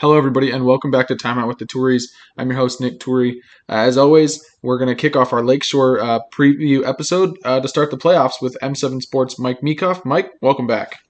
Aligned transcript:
Hello, 0.00 0.16
everybody, 0.16 0.50
and 0.50 0.64
welcome 0.64 0.90
back 0.90 1.08
to 1.08 1.14
Timeout 1.14 1.46
with 1.46 1.58
the 1.58 1.66
Touries. 1.66 2.04
I'm 2.38 2.48
your 2.48 2.56
host, 2.56 2.80
Nick 2.80 3.00
Toury. 3.00 3.34
Uh, 3.68 3.84
as 3.84 3.98
always, 3.98 4.42
we're 4.62 4.78
going 4.78 4.88
to 4.88 4.94
kick 4.94 5.14
off 5.14 5.34
our 5.34 5.44
Lakeshore 5.44 6.00
uh, 6.00 6.20
preview 6.32 6.88
episode 6.88 7.36
uh, 7.44 7.60
to 7.60 7.68
start 7.68 7.90
the 7.90 7.98
playoffs 7.98 8.40
with 8.40 8.56
M7 8.62 9.02
Sports' 9.02 9.38
Mike 9.38 9.60
Meekoff. 9.60 10.06
Mike, 10.06 10.30
welcome 10.40 10.66
back. 10.66 11.00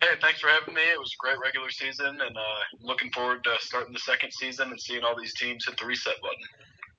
Hey, 0.00 0.06
thanks 0.22 0.38
for 0.38 0.46
having 0.46 0.72
me. 0.72 0.82
It 0.82 1.00
was 1.00 1.12
a 1.14 1.18
great 1.18 1.36
regular 1.42 1.68
season, 1.68 2.06
and 2.06 2.36
uh, 2.36 2.40
looking 2.80 3.10
forward 3.10 3.42
to 3.42 3.50
starting 3.58 3.92
the 3.92 3.98
second 3.98 4.32
season 4.32 4.70
and 4.70 4.80
seeing 4.80 5.02
all 5.02 5.16
these 5.20 5.34
teams 5.34 5.66
hit 5.66 5.76
the 5.76 5.84
reset 5.84 6.14
button. 6.22 6.44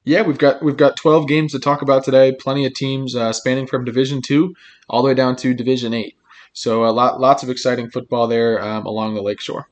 Yeah, 0.04 0.24
we've 0.24 0.38
got 0.38 0.62
we've 0.62 0.76
got 0.76 0.98
12 0.98 1.26
games 1.26 1.54
to 1.54 1.60
talk 1.60 1.82
about 1.82 2.04
today. 2.04 2.36
Plenty 2.38 2.66
of 2.66 2.74
teams 2.74 3.16
uh, 3.16 3.32
spanning 3.32 3.66
from 3.66 3.86
Division 3.86 4.22
Two 4.22 4.54
all 4.90 5.04
the 5.04 5.08
way 5.08 5.14
down 5.14 5.38
to 5.38 5.54
Division 5.54 5.94
Eight. 5.94 6.18
So 6.52 6.84
a 6.84 6.92
lot 6.92 7.22
lots 7.22 7.44
of 7.44 7.50
exciting 7.50 7.92
football 7.92 8.28
there 8.28 8.62
um, 8.62 8.86
along 8.86 9.16
the 9.16 9.22
lakeshore. 9.22 9.70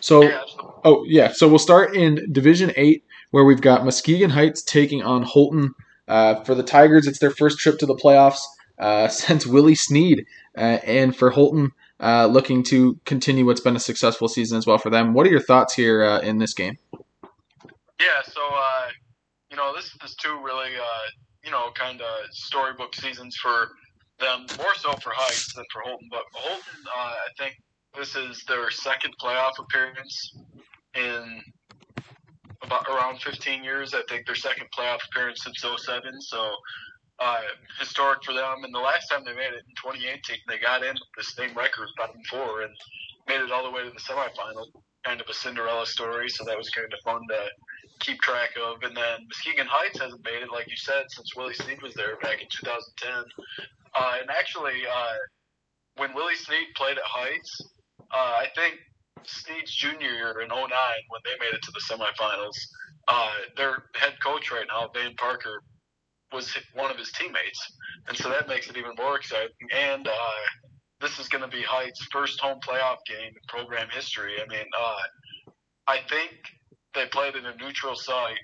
So, 0.00 0.22
Yeah, 0.22 0.42
oh 0.84 1.04
yeah, 1.06 1.32
so 1.32 1.48
we'll 1.48 1.58
start 1.58 1.94
in 1.94 2.32
Division 2.32 2.72
Eight 2.76 3.04
where 3.34 3.44
we've 3.44 3.60
got 3.60 3.84
Muskegon 3.84 4.30
Heights 4.30 4.62
taking 4.62 5.02
on 5.02 5.24
Holton. 5.24 5.74
Uh, 6.06 6.44
for 6.44 6.54
the 6.54 6.62
Tigers, 6.62 7.08
it's 7.08 7.18
their 7.18 7.32
first 7.32 7.58
trip 7.58 7.78
to 7.80 7.86
the 7.86 7.96
playoffs 7.96 8.38
uh, 8.78 9.08
since 9.08 9.44
Willie 9.44 9.74
Snead, 9.74 10.24
uh, 10.56 10.78
and 10.84 11.16
for 11.16 11.30
Holton, 11.30 11.72
uh, 11.98 12.26
looking 12.26 12.62
to 12.64 12.98
continue 13.04 13.44
what's 13.44 13.60
been 13.60 13.74
a 13.74 13.80
successful 13.80 14.28
season 14.28 14.56
as 14.56 14.66
well 14.68 14.78
for 14.78 14.88
them. 14.88 15.14
What 15.14 15.26
are 15.26 15.30
your 15.30 15.40
thoughts 15.40 15.74
here 15.74 16.04
uh, 16.04 16.20
in 16.20 16.38
this 16.38 16.54
game? 16.54 16.78
Yeah, 16.92 18.22
so 18.24 18.40
uh, 18.40 18.88
you 19.50 19.56
know 19.56 19.74
this 19.74 19.90
is 20.04 20.14
two 20.14 20.40
really 20.40 20.76
uh, 20.76 21.06
you 21.42 21.50
know 21.50 21.70
kind 21.74 22.00
of 22.00 22.08
storybook 22.30 22.94
seasons 22.94 23.36
for 23.36 23.70
them, 24.20 24.46
more 24.58 24.74
so 24.76 24.92
for 25.02 25.10
Heights 25.12 25.54
than 25.54 25.64
for 25.72 25.82
Holton. 25.82 26.08
But 26.10 26.22
Holton, 26.34 26.84
uh, 26.86 27.00
I 27.00 27.28
think 27.36 27.56
this 27.96 28.16
is 28.16 28.44
their 28.48 28.70
second 28.70 29.14
playoff 29.20 29.58
appearance 29.58 30.36
in 30.94 31.42
about 32.62 32.86
around 32.88 33.20
15 33.20 33.62
years. 33.62 33.94
I 33.94 34.02
think 34.08 34.26
their 34.26 34.34
second 34.34 34.66
playoff 34.76 35.00
appearance 35.10 35.44
since 35.44 35.62
07. 35.62 36.20
So 36.20 36.50
uh, 37.20 37.40
historic 37.78 38.24
for 38.24 38.32
them. 38.32 38.64
And 38.64 38.74
the 38.74 38.78
last 38.78 39.08
time 39.08 39.22
they 39.24 39.34
made 39.34 39.52
it 39.54 39.64
in 39.68 39.74
2018, 39.82 40.36
they 40.48 40.58
got 40.58 40.82
in 40.82 40.94
the 41.16 41.22
same 41.22 41.54
record, 41.54 41.88
bottom 41.96 42.20
four, 42.28 42.62
and 42.62 42.74
made 43.28 43.40
it 43.40 43.52
all 43.52 43.64
the 43.64 43.70
way 43.70 43.84
to 43.84 43.90
the 43.90 44.00
semifinal. 44.00 44.66
Kind 45.04 45.20
of 45.20 45.28
a 45.28 45.34
Cinderella 45.34 45.86
story. 45.86 46.28
So 46.28 46.44
that 46.44 46.56
was 46.56 46.70
kind 46.70 46.92
of 46.92 46.98
fun 47.04 47.20
to 47.28 47.46
keep 48.00 48.20
track 48.20 48.50
of. 48.56 48.82
And 48.82 48.96
then 48.96 49.26
Muskegon 49.28 49.66
Heights 49.68 50.00
hasn't 50.00 50.24
made 50.24 50.42
it, 50.42 50.50
like 50.50 50.68
you 50.68 50.76
said, 50.76 51.04
since 51.08 51.36
Willie 51.36 51.54
Snead 51.54 51.82
was 51.82 51.94
there 51.94 52.16
back 52.22 52.40
in 52.40 52.48
2010. 52.50 53.24
Uh, 53.94 54.12
and 54.20 54.30
actually, 54.30 54.82
uh, 54.90 55.14
when 55.96 56.14
Willie 56.14 56.34
Snead 56.34 56.66
played 56.74 56.96
at 56.96 57.04
Heights, 57.04 57.60
uh, 58.14 58.32
I 58.40 58.46
think 58.54 58.78
Snead's 59.24 59.74
junior 59.74 60.10
year 60.10 60.40
in 60.40 60.48
09, 60.48 60.58
when 60.58 61.20
they 61.24 61.36
made 61.40 61.54
it 61.54 61.62
to 61.62 61.72
the 61.72 61.80
semifinals, 61.80 62.56
uh, 63.08 63.32
their 63.56 63.84
head 63.96 64.14
coach 64.22 64.50
right 64.50 64.66
now, 64.68 64.90
Van 64.94 65.14
Parker, 65.16 65.62
was 66.32 66.56
one 66.74 66.90
of 66.90 66.96
his 66.96 67.12
teammates. 67.12 67.60
And 68.08 68.16
so 68.16 68.28
that 68.28 68.48
makes 68.48 68.68
it 68.68 68.76
even 68.76 68.92
more 68.96 69.16
exciting. 69.16 69.50
And 69.72 70.06
uh, 70.06 70.40
this 71.00 71.18
is 71.18 71.28
going 71.28 71.42
to 71.42 71.48
be 71.48 71.62
Heights' 71.62 72.06
first 72.12 72.40
home 72.40 72.58
playoff 72.66 72.98
game 73.06 73.28
in 73.28 73.42
program 73.48 73.88
history. 73.90 74.34
I 74.40 74.46
mean, 74.48 74.66
uh, 74.78 75.52
I 75.86 75.98
think 76.08 76.32
they 76.94 77.06
played 77.06 77.34
in 77.36 77.46
a 77.46 77.56
neutral 77.56 77.94
site 77.94 78.38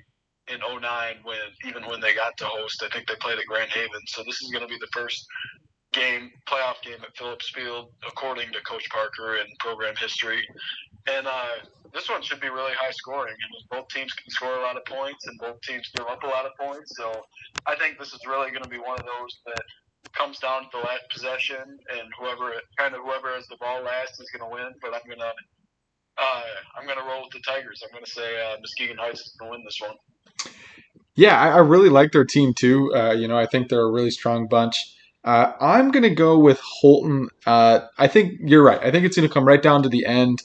in 0.48 0.58
09 0.60 0.82
when 1.22 1.38
even 1.66 1.86
when 1.86 2.00
they 2.00 2.14
got 2.14 2.36
to 2.38 2.44
host. 2.44 2.82
I 2.84 2.88
think 2.92 3.08
they 3.08 3.14
played 3.20 3.38
at 3.38 3.46
Grand 3.46 3.70
Haven. 3.70 4.00
So 4.06 4.22
this 4.24 4.42
is 4.42 4.50
going 4.50 4.62
to 4.62 4.68
be 4.68 4.78
the 4.80 4.88
first 4.92 5.24
game, 5.92 6.30
playoff 6.46 6.80
game 6.84 7.02
at 7.02 7.16
Phillips 7.16 7.50
Field, 7.50 7.90
according 8.06 8.52
to 8.52 8.60
Coach 8.62 8.88
Parker 8.90 9.36
and 9.36 9.48
program 9.58 9.94
history. 9.98 10.46
And 11.08 11.26
uh, 11.26 11.64
this 11.92 12.08
one 12.08 12.22
should 12.22 12.40
be 12.40 12.48
really 12.48 12.72
high 12.78 12.92
scoring. 12.92 13.34
And 13.34 13.68
both 13.70 13.88
teams 13.88 14.12
can 14.12 14.30
score 14.30 14.54
a 14.54 14.62
lot 14.62 14.76
of 14.76 14.84
points, 14.84 15.26
and 15.26 15.38
both 15.38 15.60
teams 15.62 15.90
give 15.94 16.06
up 16.06 16.22
a 16.22 16.26
lot 16.26 16.46
of 16.46 16.52
points. 16.58 16.92
So 16.96 17.22
I 17.66 17.74
think 17.76 17.98
this 17.98 18.12
is 18.12 18.20
really 18.26 18.50
going 18.50 18.62
to 18.62 18.68
be 18.68 18.78
one 18.78 18.98
of 18.98 19.06
those 19.06 19.40
that 19.46 19.62
comes 20.16 20.38
down 20.38 20.62
to 20.62 20.68
the 20.72 20.78
last 20.78 21.02
possession, 21.10 21.62
and 21.62 22.06
whoever 22.18 22.52
kind 22.78 22.94
of 22.94 23.02
whoever 23.02 23.34
has 23.34 23.46
the 23.48 23.56
ball 23.60 23.82
last 23.82 24.20
is 24.20 24.30
going 24.30 24.48
to 24.48 24.54
win. 24.54 24.72
But 24.82 24.94
I'm 24.94 25.08
gonna 25.08 25.32
uh, 26.18 26.42
I'm 26.78 26.86
gonna 26.86 27.06
roll 27.06 27.22
with 27.22 27.32
the 27.32 27.40
Tigers. 27.46 27.82
I'm 27.84 27.92
gonna 27.92 28.06
say 28.06 28.40
uh, 28.40 28.56
Muskegon 28.60 28.96
Heights 28.98 29.20
is 29.20 29.36
gonna 29.38 29.52
win 29.52 29.64
this 29.64 29.78
one. 29.80 29.96
Yeah, 31.14 31.38
I, 31.38 31.48
I 31.48 31.58
really 31.58 31.88
like 31.88 32.12
their 32.12 32.24
team 32.24 32.54
too. 32.54 32.94
Uh, 32.94 33.12
you 33.12 33.28
know, 33.28 33.38
I 33.38 33.46
think 33.46 33.68
they're 33.68 33.80
a 33.80 33.90
really 33.90 34.10
strong 34.10 34.48
bunch. 34.48 34.96
Uh, 35.24 35.52
I'm 35.60 35.90
going 35.90 36.02
to 36.02 36.14
go 36.14 36.38
with 36.38 36.60
Holton. 36.60 37.28
Uh, 37.46 37.80
I 37.98 38.06
think 38.08 38.40
you're 38.44 38.62
right. 38.62 38.80
I 38.82 38.90
think 38.90 39.04
it's 39.04 39.16
going 39.16 39.28
to 39.28 39.32
come 39.32 39.44
right 39.44 39.62
down 39.62 39.82
to 39.82 39.88
the 39.88 40.06
end. 40.06 40.42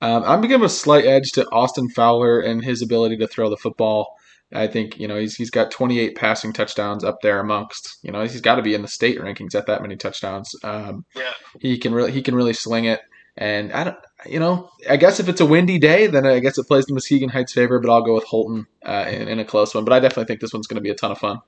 Um, 0.00 0.22
I'm 0.22 0.40
going 0.40 0.42
to 0.42 0.48
give 0.48 0.62
a 0.62 0.68
slight 0.68 1.06
edge 1.06 1.32
to 1.32 1.46
Austin 1.50 1.88
Fowler 1.90 2.40
and 2.40 2.62
his 2.62 2.82
ability 2.82 3.16
to 3.18 3.26
throw 3.26 3.48
the 3.50 3.56
football. 3.56 4.14
I 4.52 4.66
think 4.66 4.98
you 4.98 5.06
know 5.06 5.18
he's 5.18 5.34
he's 5.34 5.50
got 5.50 5.70
28 5.70 6.16
passing 6.16 6.54
touchdowns 6.54 7.04
up 7.04 7.18
there 7.22 7.38
amongst 7.38 7.98
you 8.02 8.10
know 8.10 8.22
he's 8.22 8.40
got 8.40 8.54
to 8.54 8.62
be 8.62 8.72
in 8.74 8.80
the 8.80 8.88
state 8.88 9.18
rankings 9.18 9.54
at 9.54 9.66
that 9.66 9.82
many 9.82 9.94
touchdowns. 9.96 10.50
Um, 10.64 11.04
Yeah. 11.14 11.32
he 11.60 11.76
can 11.76 11.92
really 11.92 12.12
he 12.12 12.22
can 12.22 12.34
really 12.34 12.54
sling 12.54 12.86
it. 12.86 13.00
And 13.36 13.72
I 13.72 13.84
don't 13.84 13.96
you 14.24 14.40
know 14.40 14.70
I 14.88 14.96
guess 14.96 15.20
if 15.20 15.28
it's 15.28 15.42
a 15.42 15.46
windy 15.46 15.78
day 15.78 16.06
then 16.06 16.24
I 16.24 16.38
guess 16.38 16.56
it 16.56 16.66
plays 16.66 16.86
the 16.86 16.94
Muskegon 16.94 17.28
Heights 17.28 17.52
favor, 17.52 17.78
but 17.78 17.90
I'll 17.90 18.02
go 18.02 18.14
with 18.14 18.24
Holton 18.24 18.66
uh, 18.86 19.04
in, 19.10 19.28
in 19.28 19.38
a 19.38 19.44
close 19.44 19.74
one. 19.74 19.84
But 19.84 19.92
I 19.92 20.00
definitely 20.00 20.24
think 20.24 20.40
this 20.40 20.54
one's 20.54 20.66
going 20.66 20.76
to 20.76 20.80
be 20.80 20.90
a 20.90 20.94
ton 20.94 21.12
of 21.12 21.18
fun. 21.18 21.40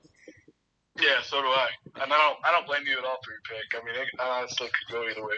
Yeah, 1.01 1.21
so 1.23 1.41
do 1.41 1.47
I. 1.47 1.67
And 2.03 2.13
I 2.13 2.17
don't 2.17 2.37
I 2.45 2.51
don't 2.51 2.67
blame 2.67 2.83
you 2.85 2.97
at 2.97 3.03
all 3.03 3.17
for 3.25 3.31
your 3.31 3.41
pick. 3.49 3.81
I 3.81 3.83
mean, 3.83 3.95
it 3.95 4.07
honestly 4.19 4.67
could 4.67 4.93
go 4.93 5.09
either 5.09 5.25
way. 5.25 5.33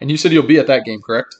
And 0.00 0.10
you 0.10 0.16
said 0.16 0.32
you'll 0.32 0.42
be 0.42 0.58
at 0.58 0.66
that 0.66 0.84
game, 0.84 1.00
correct? 1.06 1.34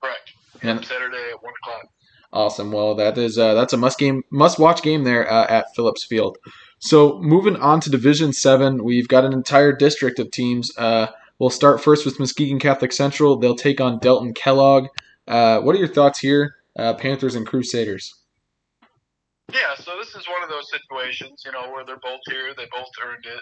Correct. 0.00 0.32
Yeah. 0.62 0.80
Saturday 0.80 1.30
at 1.32 1.42
one 1.42 1.52
o'clock. 1.62 1.88
Awesome. 2.32 2.72
Well, 2.72 2.94
that 2.96 3.16
is 3.18 3.38
uh, 3.38 3.54
that's 3.54 3.72
a 3.72 3.76
must 3.76 3.98
game, 3.98 4.22
must 4.30 4.58
watch 4.58 4.82
game 4.82 5.04
there 5.04 5.30
uh, 5.30 5.46
at 5.48 5.66
Phillips 5.74 6.04
Field. 6.04 6.36
So 6.80 7.18
moving 7.20 7.56
on 7.56 7.80
to 7.80 7.90
Division 7.90 8.32
Seven, 8.32 8.82
we've 8.82 9.08
got 9.08 9.24
an 9.24 9.32
entire 9.32 9.72
district 9.72 10.18
of 10.18 10.30
teams. 10.30 10.70
Uh, 10.76 11.08
we'll 11.38 11.50
start 11.50 11.80
first 11.80 12.04
with 12.04 12.18
Muskegon 12.18 12.58
Catholic 12.58 12.92
Central. 12.92 13.36
They'll 13.36 13.54
take 13.54 13.80
on 13.80 13.98
Delton 14.00 14.34
Kellogg. 14.34 14.88
Uh, 15.26 15.60
what 15.60 15.74
are 15.74 15.78
your 15.78 15.88
thoughts 15.88 16.18
here, 16.18 16.56
uh, 16.76 16.94
Panthers 16.94 17.34
and 17.34 17.46
Crusaders? 17.46 18.14
Yeah, 19.52 19.74
so 19.76 19.92
this 19.98 20.14
is 20.14 20.26
one 20.28 20.42
of 20.42 20.48
those 20.48 20.70
situations, 20.70 21.42
you 21.44 21.52
know, 21.52 21.70
where 21.70 21.84
they're 21.84 22.02
both 22.02 22.20
here, 22.28 22.54
they 22.56 22.66
both 22.72 22.90
earned 23.04 23.26
it. 23.26 23.40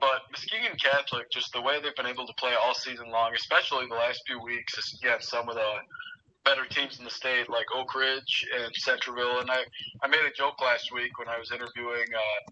But 0.00 0.22
Muskegon 0.30 0.76
Catholic, 0.76 1.30
just 1.30 1.52
the 1.52 1.62
way 1.62 1.80
they've 1.80 1.94
been 1.94 2.06
able 2.06 2.26
to 2.26 2.34
play 2.34 2.52
all 2.62 2.74
season 2.74 3.10
long, 3.10 3.32
especially 3.34 3.86
the 3.88 3.94
last 3.94 4.22
few 4.26 4.42
weeks 4.42 4.74
against 5.00 5.30
some 5.30 5.48
of 5.48 5.54
the 5.54 5.72
better 6.44 6.66
teams 6.66 6.98
in 6.98 7.04
the 7.04 7.10
state, 7.10 7.48
like 7.48 7.66
Oak 7.74 7.94
Ridge 7.94 8.46
and 8.54 8.74
Centerville. 8.74 9.40
And 9.40 9.50
I, 9.50 9.64
I 10.02 10.08
made 10.08 10.24
a 10.26 10.34
joke 10.36 10.60
last 10.60 10.92
week 10.92 11.18
when 11.18 11.28
I 11.28 11.38
was 11.38 11.50
interviewing 11.50 12.06
uh, 12.14 12.50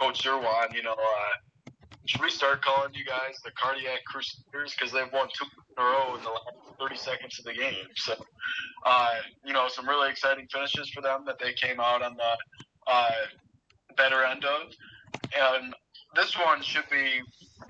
Coach 0.00 0.24
Zerwan, 0.24 0.74
you 0.74 0.82
know, 0.82 0.92
uh, 0.92 1.70
should 2.06 2.20
we 2.20 2.30
start 2.30 2.62
calling 2.62 2.94
you 2.94 3.04
guys 3.04 3.40
the 3.44 3.50
Cardiac 3.50 4.04
Crusaders 4.06 4.74
because 4.78 4.92
they've 4.92 5.12
won 5.12 5.28
two 5.34 5.46
in 5.78 6.16
in 6.18 6.24
the 6.24 6.30
last 6.30 6.78
30 6.78 6.96
seconds 6.96 7.38
of 7.38 7.44
the 7.44 7.54
game. 7.54 7.86
So, 7.96 8.14
uh, 8.84 9.14
you 9.44 9.52
know, 9.52 9.68
some 9.68 9.88
really 9.88 10.10
exciting 10.10 10.46
finishes 10.52 10.90
for 10.90 11.02
them 11.02 11.24
that 11.26 11.38
they 11.38 11.52
came 11.52 11.80
out 11.80 12.02
on 12.02 12.16
the 12.16 12.90
uh, 12.90 13.10
better 13.96 14.24
end 14.24 14.44
of. 14.44 14.72
And 15.36 15.74
this 16.14 16.36
one 16.36 16.62
should 16.62 16.88
be 16.90 17.20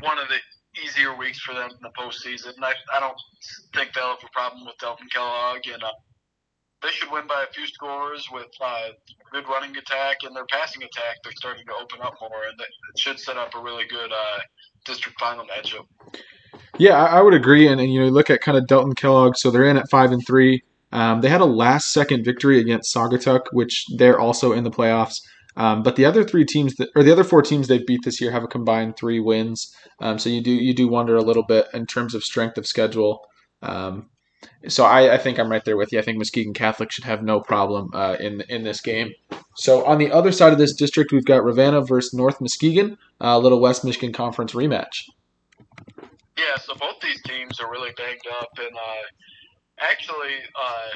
one 0.01 0.19
of 0.19 0.29
the 0.29 0.37
easier 0.85 1.17
weeks 1.17 1.41
for 1.41 1.55
them 1.55 1.71
in 1.71 1.83
the 1.83 1.93
postseason. 1.99 2.53
I, 2.63 2.75
I 2.93 3.01
don't 3.01 3.19
think 3.75 3.93
they'll 3.95 4.09
have 4.09 4.25
a 4.25 4.33
problem 4.33 4.67
with 4.67 4.77
Delton 4.79 5.09
Kellogg, 5.13 5.67
and 5.73 5.83
uh, 5.83 5.93
they 6.83 6.91
should 6.91 7.11
win 7.11 7.27
by 7.27 7.45
a 7.49 7.53
few 7.53 7.67
scores 7.67 8.29
with 8.33 8.51
uh, 8.61 8.89
good 9.33 9.45
running 9.49 9.77
attack 9.77 10.19
and 10.23 10.37
their 10.37 10.47
passing 10.51 10.83
attack. 10.83 11.17
They're 11.25 11.33
starting 11.37 11.65
to 11.67 11.73
open 11.81 12.01
up 12.03 12.15
more, 12.21 12.45
and 12.51 12.61
it 12.61 12.99
should 12.99 13.19
set 13.19 13.37
up 13.37 13.55
a 13.55 13.63
really 13.63 13.85
good 13.89 14.13
uh, 14.13 14.39
district 14.85 15.19
final 15.19 15.47
matchup. 15.47 15.87
Yeah, 16.79 17.03
I, 17.03 17.19
I 17.19 17.23
would 17.23 17.35
agree. 17.35 17.69
And, 17.69 17.81
and 17.81 17.93
you 17.93 18.01
know, 18.01 18.09
look 18.09 18.31
at 18.31 18.41
kind 18.41 18.59
of 18.59 18.67
Delton 18.67 18.95
Kellogg. 18.95 19.37
So 19.37 19.51
they're 19.51 19.65
in 19.65 19.77
at 19.77 19.91
five 19.91 20.13
and 20.13 20.25
three. 20.27 20.63
Um, 20.93 21.21
they 21.21 21.29
had 21.29 21.41
a 21.41 21.47
last 21.47 21.93
second 21.93 22.25
victory 22.25 22.61
against 22.61 22.95
Saugatuck, 22.95 23.43
which 23.53 23.85
they're 23.97 24.19
also 24.19 24.53
in 24.53 24.65
the 24.65 24.71
playoffs. 24.71 25.21
Um, 25.57 25.83
but 25.83 25.97
the 25.97 26.05
other 26.05 26.23
three 26.23 26.45
teams 26.45 26.75
that, 26.77 26.91
or 26.95 27.03
the 27.03 27.13
other 27.13 27.25
four 27.25 27.43
teams 27.43 27.67
they've 27.67 27.87
beat 27.87 28.03
this 28.05 28.21
year 28.21 28.31
have 28.31 28.45
a 28.45 28.49
combined 28.49 28.97
three 28.97 29.21
wins. 29.21 29.75
Um, 30.01 30.19
so 30.19 30.29
you 30.29 30.43
do 30.43 30.51
you 30.51 30.75
do 30.75 30.87
wonder 30.87 31.17
a 31.17 31.23
little 31.23 31.43
bit 31.43 31.67
in 31.73 31.87
terms 31.87 32.15
of 32.15 32.23
strength 32.23 32.59
of 32.59 32.67
schedule. 32.67 33.27
Um, 33.63 34.11
so 34.69 34.85
I, 34.85 35.15
I 35.15 35.19
think 35.19 35.39
I'm 35.39 35.51
right 35.51 35.65
there 35.65 35.79
with 35.79 35.93
you. 35.93 35.99
I 35.99 36.03
think 36.03 36.19
Muskegon 36.19 36.53
Catholic 36.53 36.93
should 36.93 37.05
have 37.05 37.23
no 37.23 37.41
problem 37.41 37.89
uh, 37.95 38.17
in 38.21 38.43
in 38.51 38.65
this 38.65 38.83
game. 38.83 39.13
So 39.57 39.85
on 39.87 39.97
the 39.97 40.13
other 40.13 40.31
side 40.31 40.53
of 40.53 40.59
this 40.59 40.75
district, 40.75 41.11
we've 41.11 41.25
got 41.25 41.43
Ravenna 41.43 41.81
versus 41.81 42.13
North 42.13 42.39
Muskegon, 42.41 42.99
a 43.21 43.39
little 43.39 43.61
West 43.61 43.83
Michigan 43.83 44.13
Conference 44.13 44.53
rematch. 44.53 45.05
Yeah, 46.39 46.57
so 46.63 46.75
both 46.75 47.01
these 47.03 47.23
teams 47.23 47.61
are 47.61 47.71
really 47.71 47.93
banged 47.97 48.27
up, 48.41 48.51
and 48.59 48.77
uh, 48.77 49.07
actually, 49.81 50.37
uh, 50.55 50.91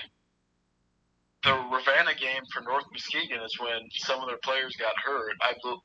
the 1.45 1.55
Ravenna 1.73 2.15
game 2.15 2.43
for 2.53 2.61
North 2.63 2.85
Muskegon 2.93 3.43
is 3.45 3.59
when 3.59 3.89
some 3.93 4.21
of 4.21 4.29
their 4.29 4.41
players 4.45 4.77
got 4.77 4.93
hurt. 5.03 5.33
I 5.43 5.55
bel- 5.63 5.83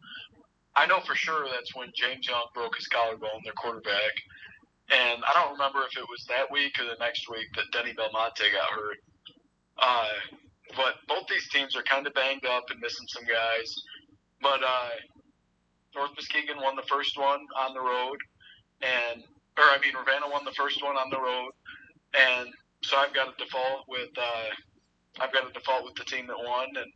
I 0.76 0.86
know 0.88 1.00
for 1.02 1.16
sure 1.16 1.48
that's 1.50 1.74
when 1.76 1.92
James 1.96 2.28
Young 2.28 2.48
broke 2.54 2.76
his 2.76 2.88
collarbone, 2.88 3.42
their 3.46 3.54
quarterback. 3.54 4.12
And 4.92 5.24
I 5.24 5.32
don't 5.34 5.54
remember 5.54 5.80
if 5.90 5.98
it 5.98 6.06
was 6.10 6.26
that 6.30 6.52
week 6.52 6.78
or 6.80 6.86
the 6.86 7.00
next 7.00 7.30
week 7.30 7.48
that 7.56 7.72
Denny 7.72 7.94
Belmonte 7.94 8.44
got 8.52 8.70
hurt. 8.70 8.98
Uh, 9.80 10.38
but 10.76 10.96
both 11.08 11.28
these 11.30 11.48
teams 11.50 11.76
are 11.76 11.84
kind 11.84 12.06
of 12.06 12.14
banged 12.14 12.46
up 12.46 12.66
and 12.70 12.80
missing 12.82 13.08
some 13.08 13.24
guys. 13.24 13.76
But 14.42 14.62
uh, 14.64 14.90
North 15.96 16.12
Muskegon 16.16 16.62
won 16.62 16.76
the 16.76 16.88
first 16.90 17.18
one 17.18 17.42
on 17.58 17.74
the 17.74 17.82
road, 17.82 18.18
and 18.82 19.24
or 19.58 19.64
I 19.64 19.78
mean 19.82 19.94
Ravenna 19.96 20.30
won 20.30 20.46
the 20.46 20.56
first 20.56 20.84
one 20.84 20.96
on 20.96 21.10
the 21.10 21.20
road, 21.20 21.52
and 22.14 22.50
so 22.84 22.98
I've 22.98 23.14
got 23.14 23.30
a 23.30 23.34
default 23.38 23.88
with 23.88 24.12
uh, 24.18 24.50
I've 25.20 25.32
got 25.32 25.48
a 25.50 25.54
default 25.54 25.86
with 25.86 25.96
the 25.96 26.04
team 26.04 26.28
that 26.28 26.36
won, 26.36 26.68
and 26.76 26.92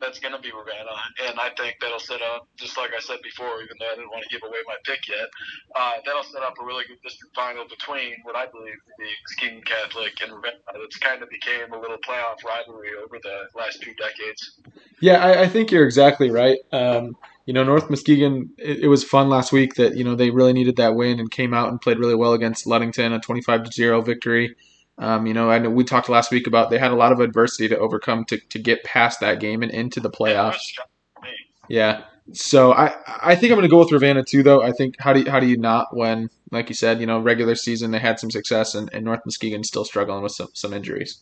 that's 0.00 0.20
going 0.20 0.34
to 0.34 0.38
be 0.38 0.50
Ravenna. 0.54 0.94
And 1.26 1.38
I 1.40 1.50
think 1.58 1.76
that'll 1.80 1.98
set 1.98 2.22
up, 2.22 2.46
just 2.56 2.76
like 2.78 2.90
I 2.96 3.00
said 3.00 3.18
before, 3.22 3.62
even 3.62 3.74
though 3.80 3.90
I 3.90 3.96
didn't 3.96 4.10
want 4.10 4.22
to 4.22 4.30
give 4.30 4.46
away 4.46 4.62
my 4.66 4.78
pick 4.84 5.08
yet, 5.08 5.26
uh, 5.74 5.98
that'll 6.06 6.22
set 6.22 6.42
up 6.42 6.54
a 6.60 6.64
really 6.64 6.84
good 6.86 7.02
district 7.02 7.34
final 7.34 7.66
between 7.66 8.14
what 8.22 8.36
I 8.36 8.46
believe 8.46 8.78
to 8.78 8.92
be 8.98 9.10
Muskegon 9.26 9.62
Catholic 9.66 10.14
and 10.22 10.32
Ravenna. 10.32 10.62
That's 10.70 10.98
kind 10.98 11.22
of 11.22 11.30
became 11.30 11.72
a 11.72 11.80
little 11.80 11.98
playoff 11.98 12.46
rivalry 12.46 12.94
over 13.02 13.18
the 13.18 13.50
last 13.58 13.82
two 13.82 13.94
decades. 13.94 14.60
Yeah, 15.00 15.24
I, 15.24 15.42
I 15.42 15.48
think 15.48 15.70
you're 15.70 15.84
exactly 15.84 16.30
right. 16.30 16.58
Um, 16.70 17.16
you 17.46 17.52
know, 17.52 17.64
North 17.64 17.90
Muskegon, 17.90 18.50
it, 18.58 18.80
it, 18.80 18.88
was 18.88 19.04
fun 19.04 19.28
last 19.28 19.52
week 19.52 19.74
that, 19.74 19.96
you 19.96 20.04
know, 20.04 20.14
they 20.14 20.30
really 20.30 20.52
needed 20.52 20.76
that 20.76 20.94
win 20.94 21.20
and 21.20 21.30
came 21.30 21.52
out 21.52 21.68
and 21.68 21.80
played 21.80 21.98
really 21.98 22.14
well 22.14 22.32
against 22.32 22.66
Ludington, 22.66 23.12
a 23.12 23.20
25 23.20 23.64
to 23.64 23.70
0 23.70 24.00
victory. 24.00 24.54
Um, 24.96 25.26
you 25.26 25.34
know, 25.34 25.50
I 25.50 25.58
know 25.58 25.70
we 25.70 25.84
talked 25.84 26.08
last 26.08 26.30
week 26.30 26.46
about 26.46 26.70
they 26.70 26.78
had 26.78 26.92
a 26.92 26.96
lot 26.96 27.12
of 27.12 27.20
adversity 27.20 27.68
to 27.68 27.78
overcome 27.78 28.24
to, 28.26 28.38
to 28.38 28.58
get 28.58 28.84
past 28.84 29.20
that 29.20 29.40
game 29.40 29.62
and 29.62 29.72
into 29.72 30.00
the 30.00 30.10
playoffs. 30.10 30.72
Yeah. 31.68 32.04
So 32.32 32.72
I 32.72 32.94
I 33.06 33.34
think 33.34 33.50
I'm 33.50 33.58
going 33.58 33.68
to 33.68 33.68
go 33.68 33.80
with 33.80 33.92
Ravenna 33.92 34.22
too, 34.24 34.42
though. 34.42 34.62
I 34.62 34.72
think 34.72 34.94
how 34.98 35.12
do 35.12 35.20
you, 35.20 35.30
how 35.30 35.40
do 35.40 35.46
you 35.46 35.58
not 35.58 35.94
when, 35.94 36.30
like 36.50 36.70
you 36.70 36.74
said, 36.74 37.00
you 37.00 37.06
know, 37.06 37.18
regular 37.18 37.54
season 37.54 37.90
they 37.90 37.98
had 37.98 38.18
some 38.18 38.30
success 38.30 38.74
and, 38.74 38.88
and 38.94 39.04
North 39.04 39.20
Muskegon 39.26 39.62
still 39.64 39.84
struggling 39.84 40.22
with 40.22 40.32
some 40.32 40.48
some 40.54 40.72
injuries. 40.72 41.20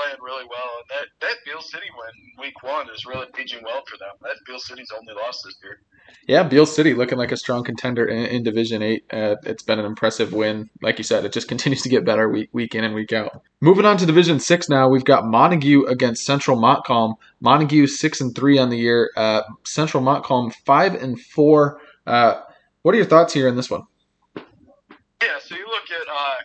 Playing 0.00 0.20
really 0.22 0.46
well, 0.48 0.70
and 0.80 0.88
that 0.88 1.06
that 1.20 1.36
City 1.62 1.86
win 1.96 2.44
week 2.46 2.62
one 2.62 2.86
is 2.94 3.04
really 3.04 3.26
aging 3.38 3.62
well 3.64 3.82
for 3.86 3.98
them. 3.98 4.16
That 4.22 4.36
Beal 4.46 4.58
City's 4.58 4.90
only 4.98 5.12
lost 5.14 5.42
this 5.44 5.56
year. 5.62 5.80
Yeah, 6.26 6.42
Beal 6.42 6.66
City 6.66 6.94
looking 6.94 7.18
like 7.18 7.32
a 7.32 7.36
strong 7.36 7.64
contender 7.64 8.06
in, 8.06 8.24
in 8.26 8.42
Division 8.42 8.82
Eight. 8.82 9.04
Uh, 9.12 9.36
it's 9.44 9.62
been 9.62 9.78
an 9.78 9.84
impressive 9.84 10.32
win. 10.32 10.70
Like 10.82 10.98
you 10.98 11.04
said, 11.04 11.24
it 11.24 11.32
just 11.32 11.48
continues 11.54 11.82
to 11.82 11.88
get 11.88 12.04
better 12.04 12.28
week 12.28 12.48
week 12.52 12.74
in 12.74 12.84
and 12.84 12.94
week 12.94 13.12
out. 13.12 13.42
Moving 13.60 13.84
on 13.84 13.96
to 13.98 14.06
Division 14.06 14.40
Six 14.40 14.68
now, 14.68 14.88
we've 14.88 15.04
got 15.04 15.26
Montague 15.26 15.84
against 15.86 16.24
Central 16.24 16.58
Montcalm. 16.58 17.14
Montague 17.40 17.86
six 17.86 18.20
and 18.20 18.34
three 18.34 18.58
on 18.58 18.70
the 18.70 18.78
year. 18.78 19.10
Uh, 19.16 19.42
Central 19.64 20.02
Montcalm 20.02 20.50
five 20.64 20.94
and 20.94 21.20
four. 21.20 21.80
Uh, 22.06 22.40
what 22.82 22.94
are 22.94 22.98
your 22.98 23.06
thoughts 23.06 23.34
here 23.34 23.48
in 23.48 23.56
this 23.56 23.70
one? 23.70 23.82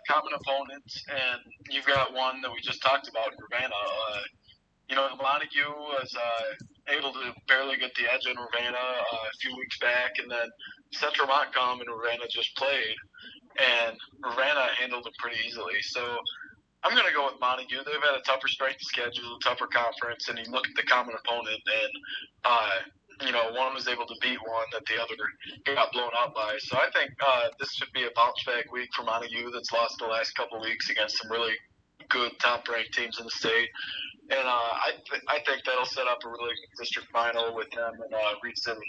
Common 0.08 0.34
opponents, 0.34 1.04
and 1.10 1.42
you've 1.70 1.86
got 1.86 2.14
one 2.14 2.42
that 2.42 2.52
we 2.52 2.62
just 2.62 2.82
talked 2.82 3.08
about, 3.08 3.32
Ravenna. 3.40 3.74
Uh, 3.74 4.22
you 4.90 4.96
know, 4.96 5.10
Montague 5.18 5.74
was 5.74 6.14
uh, 6.16 6.94
able 6.94 7.12
to 7.14 7.34
barely 7.48 7.78
get 7.78 7.94
the 7.96 8.06
edge 8.12 8.28
on 8.30 8.38
Ravenna 8.38 8.78
uh, 8.78 9.26
a 9.26 9.38
few 9.42 9.56
weeks 9.58 9.80
back, 9.80 10.14
and 10.22 10.30
then 10.30 10.48
Central 10.94 11.28
Montcalm 11.28 11.82
and 11.82 11.90
Ravenna 11.90 12.28
just 12.30 12.56
played, 12.56 12.96
and 13.58 13.98
Ravenna 14.24 14.68
handled 14.78 15.06
them 15.06 15.14
pretty 15.20 15.38
easily. 15.46 15.82
So 15.82 16.18
I'm 16.84 16.94
going 16.94 17.08
to 17.08 17.14
go 17.14 17.26
with 17.26 17.42
Montague. 17.42 17.82
They've 17.82 18.06
had 18.06 18.20
a 18.20 18.22
tougher 18.22 18.48
strength 18.48 18.82
schedule, 18.82 19.40
tougher 19.42 19.66
conference, 19.66 20.30
and 20.30 20.38
you 20.38 20.46
look 20.52 20.68
at 20.68 20.76
the 20.76 20.84
common 20.84 21.16
opponent, 21.18 21.62
and 21.66 21.94
uh, 22.46 22.78
you 23.22 23.32
know, 23.32 23.52
one 23.54 23.74
was 23.74 23.88
able 23.88 24.06
to 24.06 24.16
beat 24.22 24.40
one 24.42 24.66
that 24.74 24.84
the 24.86 25.02
other 25.02 25.16
got 25.76 25.92
blown 25.94 26.12
out 26.18 26.34
by. 26.34 26.58
So 26.60 26.78
I 26.78 26.90
think 26.92 27.12
uh, 27.26 27.48
this 27.60 27.72
should 27.74 27.92
be 27.94 28.04
a 28.04 28.10
bounce 28.16 28.44
back 28.46 28.72
week 28.72 28.90
for 28.96 29.04
Montague 29.04 29.52
that's 29.52 29.72
lost 29.72 29.96
the 30.00 30.06
last 30.08 30.36
couple 30.36 30.60
weeks 30.62 30.90
against 30.90 31.18
some 31.22 31.32
really 31.32 31.54
good 32.10 32.32
top 32.40 32.68
ranked 32.68 32.94
teams 32.94 33.20
in 33.20 33.26
the 33.26 33.32
state. 33.32 33.70
And 34.30 34.40
uh, 34.40 34.52
I, 34.52 34.92
th- 35.10 35.24
I 35.30 35.40
think 35.46 35.64
that'll 35.66 35.86
set 35.86 36.08
up 36.08 36.20
a 36.26 36.28
really 36.28 36.56
good 36.56 36.84
district 36.84 37.10
final 37.12 37.56
with 37.56 37.70
them 37.72 37.94
and 38.04 38.14
uh, 38.14 38.34
Reed 38.44 38.58
City. 38.58 38.80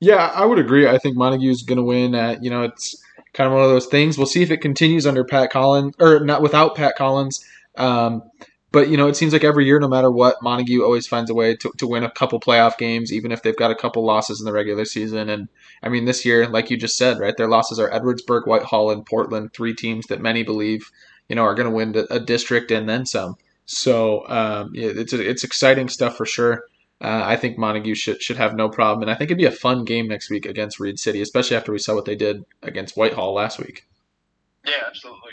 Yeah, 0.00 0.32
I 0.34 0.44
would 0.44 0.58
agree. 0.58 0.88
I 0.88 0.98
think 0.98 1.16
Montague's 1.16 1.62
going 1.62 1.76
to 1.76 1.82
win. 1.82 2.14
At, 2.14 2.42
you 2.42 2.50
know, 2.50 2.62
it's 2.62 3.00
kind 3.34 3.46
of 3.46 3.54
one 3.54 3.62
of 3.62 3.70
those 3.70 3.86
things. 3.86 4.16
We'll 4.16 4.26
see 4.26 4.42
if 4.42 4.50
it 4.50 4.58
continues 4.58 5.06
under 5.06 5.24
Pat 5.24 5.50
Collins 5.50 5.94
or 6.00 6.20
not 6.20 6.42
without 6.42 6.74
Pat 6.74 6.96
Collins. 6.96 7.44
Um, 7.76 8.22
but 8.72 8.88
you 8.88 8.96
know, 8.96 9.06
it 9.06 9.16
seems 9.16 9.32
like 9.32 9.44
every 9.44 9.66
year, 9.66 9.78
no 9.78 9.88
matter 9.88 10.10
what, 10.10 10.42
Montague 10.42 10.82
always 10.82 11.06
finds 11.06 11.30
a 11.30 11.34
way 11.34 11.54
to, 11.56 11.70
to 11.76 11.86
win 11.86 12.04
a 12.04 12.10
couple 12.10 12.40
playoff 12.40 12.78
games, 12.78 13.12
even 13.12 13.30
if 13.30 13.42
they've 13.42 13.56
got 13.56 13.70
a 13.70 13.76
couple 13.76 14.04
losses 14.04 14.40
in 14.40 14.46
the 14.46 14.52
regular 14.52 14.86
season. 14.86 15.28
And 15.28 15.48
I 15.82 15.90
mean, 15.90 16.06
this 16.06 16.24
year, 16.24 16.48
like 16.48 16.70
you 16.70 16.78
just 16.78 16.96
said, 16.96 17.18
right, 17.18 17.36
their 17.36 17.48
losses 17.48 17.78
are 17.78 17.90
Edwardsburg, 17.90 18.46
Whitehall, 18.46 18.90
and 18.90 19.04
Portland, 19.04 19.52
three 19.52 19.74
teams 19.74 20.06
that 20.06 20.22
many 20.22 20.42
believe, 20.42 20.90
you 21.28 21.36
know, 21.36 21.42
are 21.42 21.54
going 21.54 21.68
to 21.68 21.74
win 21.74 22.06
a 22.10 22.18
district 22.18 22.70
and 22.70 22.88
then 22.88 23.04
some. 23.04 23.36
So 23.66 24.26
um, 24.28 24.72
it's 24.74 25.12
it's 25.12 25.44
exciting 25.44 25.88
stuff 25.88 26.16
for 26.16 26.26
sure. 26.26 26.64
Uh, 27.00 27.22
I 27.24 27.36
think 27.36 27.58
Montague 27.58 27.94
should 27.94 28.22
should 28.22 28.36
have 28.36 28.54
no 28.54 28.68
problem, 28.68 29.02
and 29.02 29.10
I 29.10 29.14
think 29.14 29.28
it'd 29.30 29.38
be 29.38 29.44
a 29.44 29.50
fun 29.50 29.84
game 29.84 30.08
next 30.08 30.30
week 30.30 30.46
against 30.46 30.80
Reed 30.80 30.98
City, 30.98 31.20
especially 31.20 31.56
after 31.56 31.72
we 31.72 31.78
saw 31.78 31.94
what 31.94 32.04
they 32.04 32.16
did 32.16 32.44
against 32.62 32.96
Whitehall 32.96 33.34
last 33.34 33.58
week. 33.58 33.86
Yeah, 34.64 34.84
absolutely. 34.86 35.32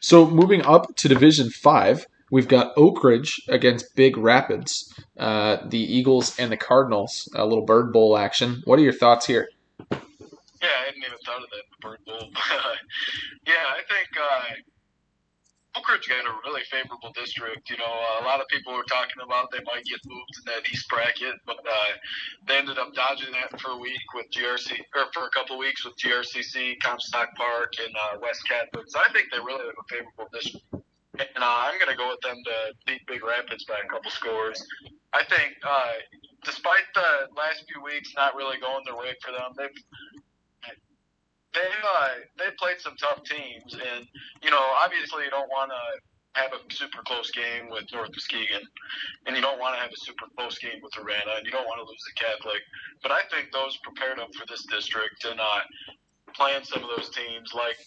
So 0.00 0.28
moving 0.28 0.62
up 0.62 0.94
to 0.96 1.08
Division 1.08 1.50
Five, 1.50 2.06
we've 2.30 2.48
got 2.48 2.72
Oak 2.76 3.02
Ridge 3.02 3.40
against 3.48 3.94
Big 3.96 4.16
Rapids, 4.16 4.92
uh, 5.18 5.58
the 5.66 5.80
Eagles 5.80 6.38
and 6.38 6.52
the 6.52 6.56
Cardinals. 6.56 7.28
A 7.34 7.44
little 7.44 7.64
Bird 7.64 7.92
Bowl 7.92 8.16
action. 8.16 8.62
What 8.64 8.78
are 8.78 8.82
your 8.82 8.92
thoughts 8.92 9.26
here? 9.26 9.48
Yeah, 9.90 10.68
I 10.68 10.86
hadn't 10.86 11.04
even 11.04 11.18
thought 11.24 11.42
of 11.42 11.50
that 11.50 11.80
Bird 11.80 11.98
Bowl. 12.06 12.30
yeah, 13.46 13.52
I 13.70 13.82
think 13.88 14.08
uh, 14.20 14.42
Ridge 15.88 16.08
got 16.08 16.26
a 16.26 16.34
really 16.44 16.62
favorable 16.70 17.12
district. 17.12 17.70
You 17.70 17.76
know, 17.78 17.92
a 18.20 18.24
lot 18.24 18.40
of 18.40 18.48
people 18.48 18.74
were 18.74 18.84
talking 18.84 19.24
about 19.24 19.50
they 19.50 19.64
might 19.64 19.84
get 19.84 20.00
moved 20.04 20.34
in 20.36 20.44
that 20.52 20.68
East 20.70 20.88
bracket, 20.88 21.36
but 21.46 21.58
uh, 21.64 21.92
they 22.46 22.58
ended 22.58 22.78
up 22.78 22.92
dodging 22.94 23.32
that 23.32 23.58
for 23.60 23.72
a 23.72 23.78
week 23.78 24.04
with 24.14 24.26
GRC, 24.30 24.76
or 24.94 25.08
for 25.14 25.24
a 25.24 25.30
couple 25.30 25.56
weeks 25.58 25.84
with 25.84 25.96
GRCC, 25.96 26.76
Comstock 26.80 27.34
Park, 27.36 27.72
and 27.84 27.94
uh, 27.96 28.18
West 28.20 28.46
Catholic. 28.48 28.84
So 28.88 28.98
I 29.00 29.12
think 29.12 29.28
they 29.32 29.38
really 29.38 29.64
have 29.64 29.80
a 29.80 29.86
favorable 29.88 30.28
district. 30.32 30.66
And 31.18 31.42
uh, 31.42 31.58
I'm 31.66 31.78
going 31.80 31.90
to 31.90 31.98
go 31.98 32.08
with 32.08 32.20
them 32.20 32.36
to 32.36 32.56
beat 32.86 33.02
Big 33.06 33.24
Rapids 33.24 33.64
by 33.64 33.80
a 33.82 33.88
couple 33.88 34.10
scores. 34.10 34.62
I 35.12 35.24
think, 35.24 35.56
uh, 35.66 35.98
despite 36.44 36.86
the 36.94 37.32
last 37.34 37.64
few 37.66 37.82
weeks 37.82 38.12
not 38.14 38.36
really 38.36 38.60
going 38.60 38.84
their 38.84 38.94
way 38.94 39.16
for 39.24 39.32
them, 39.32 39.56
they've 39.56 39.74
they've 41.54 41.84
uh, 41.84 42.08
they've 42.38 42.56
played 42.56 42.80
some 42.80 42.96
tough 42.96 43.22
teams, 43.24 43.74
and 43.74 44.06
you 44.42 44.50
know, 44.50 44.62
obviously, 44.82 45.24
you 45.24 45.30
don't 45.30 45.48
want 45.48 45.70
to 45.70 46.40
have 46.40 46.52
a 46.52 46.60
super 46.72 47.02
close 47.04 47.30
game 47.30 47.70
with 47.70 47.84
North 47.92 48.10
Muskegon, 48.10 48.62
and 49.26 49.36
you 49.36 49.42
don't 49.42 49.58
want 49.58 49.74
to 49.74 49.80
have 49.80 49.90
a 49.90 50.00
super 50.00 50.26
close 50.36 50.58
game 50.58 50.80
with 50.82 50.92
Ravenna, 50.96 51.38
and 51.38 51.46
you 51.46 51.52
don't 51.52 51.66
want 51.66 51.80
to 51.80 51.86
lose 51.88 52.02
the 52.06 52.14
Catholic. 52.14 52.62
But 53.02 53.12
I 53.12 53.22
think 53.30 53.50
those 53.52 53.76
prepared 53.82 54.18
them 54.18 54.30
for 54.36 54.46
this 54.46 54.64
district, 54.66 55.24
and 55.24 55.40
uh, 55.40 55.62
playing 56.34 56.64
some 56.64 56.82
of 56.82 56.90
those 56.96 57.10
teams 57.10 57.54
like 57.54 57.78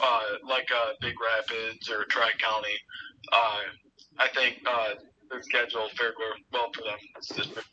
uh, 0.00 0.22
like 0.46 0.68
uh, 0.70 0.92
Big 1.00 1.14
Rapids 1.18 1.90
or 1.90 2.04
Tri 2.04 2.30
County, 2.38 2.76
uh, 3.32 3.60
I 4.18 4.28
think 4.34 4.62
uh, 4.66 4.94
their 5.30 5.42
schedule 5.42 5.88
fared 5.96 6.14
well 6.52 6.70
for 6.74 6.82
them. 6.82 6.98
This 7.16 7.28
district. 7.28 7.68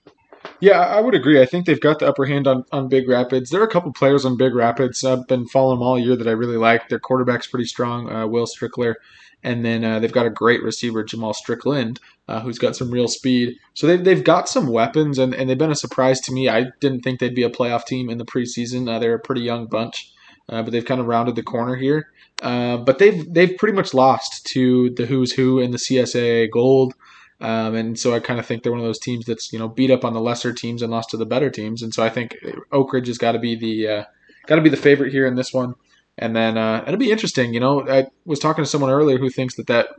Yeah, 0.66 0.80
I 0.80 1.00
would 1.00 1.14
agree. 1.14 1.40
I 1.40 1.46
think 1.46 1.68
they've 1.68 1.80
got 1.80 2.00
the 2.00 2.08
upper 2.08 2.26
hand 2.26 2.48
on, 2.48 2.66
on 2.72 2.88
Big 2.88 3.08
Rapids. 3.08 3.52
There 3.52 3.62
are 3.62 3.66
a 3.68 3.72
couple 3.72 3.94
players 3.94 4.26
on 4.26 4.36
Big 4.36 4.56
Rapids. 4.56 5.04
I've 5.04 5.28
been 5.28 5.48
following 5.48 5.78
them 5.78 5.88
all 5.88 6.00
year 6.00 6.16
that 6.16 6.28
I 6.28 6.32
really 6.32 6.58
like. 6.58 6.90
Their 6.90 6.98
quarterback's 6.98 7.46
pretty 7.46 7.66
strong, 7.66 8.12
uh, 8.12 8.26
Will 8.26 8.48
Strickler. 8.48 8.96
And 9.44 9.64
then 9.64 9.84
uh, 9.84 10.00
they've 10.00 10.12
got 10.12 10.26
a 10.26 10.32
great 10.32 10.64
receiver, 10.64 11.04
Jamal 11.04 11.36
Strickland, 11.36 12.00
uh, 12.28 12.40
who's 12.40 12.58
got 12.58 12.76
some 12.76 12.90
real 12.90 13.08
speed. 13.08 13.60
So 13.76 13.86
they've, 13.86 14.04
they've 14.04 14.24
got 14.24 14.50
some 14.50 14.66
weapons, 14.66 15.20
and, 15.20 15.36
and 15.36 15.48
they've 15.48 15.56
been 15.56 15.70
a 15.70 15.76
surprise 15.76 16.20
to 16.22 16.32
me. 16.32 16.50
I 16.50 16.72
didn't 16.80 17.02
think 17.02 17.20
they'd 17.20 17.36
be 17.36 17.44
a 17.44 17.50
playoff 17.52 17.86
team 17.86 18.10
in 18.10 18.18
the 18.18 18.26
preseason. 18.26 18.92
Uh, 18.92 18.98
they're 18.98 19.14
a 19.14 19.20
pretty 19.20 19.42
young 19.42 19.68
bunch, 19.68 20.12
uh, 20.50 20.64
but 20.64 20.72
they've 20.72 20.84
kind 20.84 21.00
of 21.00 21.06
rounded 21.06 21.36
the 21.36 21.44
corner 21.44 21.76
here. 21.76 22.10
Uh, 22.42 22.78
but 22.78 22.98
they've 22.98 23.32
they've 23.32 23.56
pretty 23.58 23.76
much 23.76 23.94
lost 23.94 24.46
to 24.48 24.90
the 24.96 25.06
who's 25.06 25.32
who 25.32 25.60
in 25.60 25.70
the 25.70 25.78
CSAA 25.78 26.50
Gold. 26.50 26.96
Um, 27.42 27.76
and 27.76 28.00
so 28.00 28.14
I 28.14 28.20
kind 28.20 28.40
of 28.40 28.46
think 28.46 28.64
they're 28.64 28.72
one 28.72 28.80
of 28.80 28.88
those 28.88 29.00
teams 29.00 29.26
that's 29.26 29.52
you 29.52 29.60
know 29.60 29.68
beat 29.68 29.92
up 29.92 30.06
on 30.06 30.14
the 30.14 30.22
lesser 30.22 30.54
teams 30.54 30.82
and 30.82 30.92
lost 30.92 31.10
to 31.12 31.18
the 31.18 31.26
better 31.26 31.50
teams. 31.50 31.82
And 31.82 31.94
so 31.94 32.04
I 32.04 32.10
think 32.10 32.38
Oak 32.72 32.94
Ridge 32.94 33.08
has 33.08 33.18
got 33.18 33.34
to 33.34 33.40
be 33.40 33.56
the 33.56 33.88
uh, 33.88 34.04
got 34.48 34.56
to 34.56 34.62
be 34.62 34.70
the 34.70 34.78
favorite 34.78 35.12
here 35.12 35.28
in 35.28 35.36
this 35.36 35.54
one. 35.54 35.76
And 36.18 36.34
then 36.34 36.58
uh, 36.58 36.84
it'll 36.88 36.98
be 36.98 37.12
interesting. 37.12 37.54
You 37.54 37.60
know, 37.60 37.88
I 37.90 38.08
was 38.24 38.40
talking 38.40 38.64
to 38.64 38.70
someone 38.70 38.90
earlier 38.90 39.18
who 39.18 39.30
thinks 39.30 39.56
that 39.56 39.68
that 39.68 39.90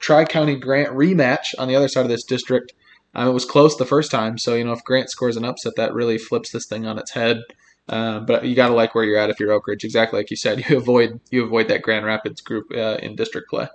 Tri 0.00 0.24
County 0.24 0.56
Grant 0.56 0.90
rematch 0.90 1.54
on 1.58 1.68
the 1.68 1.76
other 1.76 1.88
side 1.88 2.02
of 2.02 2.08
this 2.08 2.24
district. 2.24 2.72
Um, 3.14 3.28
it 3.28 3.32
was 3.32 3.44
close 3.44 3.76
the 3.76 3.84
first 3.84 4.10
time, 4.10 4.38
so 4.38 4.54
you 4.54 4.64
know 4.64 4.72
if 4.72 4.84
Grant 4.84 5.10
scores 5.10 5.36
an 5.36 5.44
upset, 5.44 5.74
that 5.76 5.94
really 5.94 6.18
flips 6.18 6.50
this 6.50 6.66
thing 6.66 6.86
on 6.86 6.98
its 6.98 7.12
head. 7.12 7.42
Uh, 7.88 8.20
but 8.20 8.44
you 8.44 8.54
got 8.54 8.68
to 8.68 8.74
like 8.74 8.94
where 8.94 9.04
you're 9.04 9.18
at 9.18 9.30
if 9.30 9.40
you're 9.40 9.52
Oak 9.52 9.66
Ridge. 9.66 9.84
Exactly 9.84 10.18
like 10.18 10.30
you 10.30 10.36
said, 10.36 10.64
you 10.68 10.76
avoid 10.76 11.20
you 11.30 11.44
avoid 11.44 11.68
that 11.68 11.82
Grand 11.82 12.04
Rapids 12.04 12.40
group 12.40 12.72
uh, 12.72 12.98
in 13.02 13.16
district 13.16 13.48
play. 13.48 13.68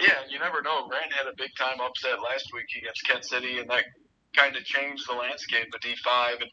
Yeah, 0.00 0.24
you 0.28 0.38
never 0.38 0.62
know. 0.62 0.88
Grant 0.88 1.12
had 1.12 1.26
a 1.26 1.36
big 1.36 1.50
time 1.58 1.80
upset 1.80 2.22
last 2.22 2.48
week 2.54 2.66
against 2.76 3.06
Kent 3.06 3.24
City, 3.24 3.58
and 3.58 3.68
that 3.68 3.84
kind 4.34 4.56
of 4.56 4.64
changed 4.64 5.08
the 5.08 5.14
landscape 5.14 5.68
of 5.74 5.80
D5 5.80 6.40
and 6.40 6.50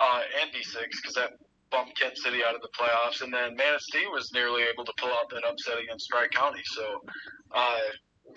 uh, 0.00 0.20
and 0.42 0.50
D6 0.52 0.90
because 0.96 1.14
that 1.14 1.30
bumped 1.70 1.98
Kent 1.98 2.18
City 2.18 2.42
out 2.44 2.54
of 2.54 2.62
the 2.62 2.72
playoffs. 2.74 3.22
And 3.22 3.32
then 3.32 3.54
Manistee 3.54 4.06
was 4.10 4.30
nearly 4.34 4.62
able 4.62 4.84
to 4.84 4.92
pull 4.98 5.10
out 5.10 5.30
that 5.30 5.44
upset 5.46 5.78
against 5.78 6.08
Tri 6.10 6.26
County. 6.28 6.62
So 6.64 7.00
uh, 7.52 7.78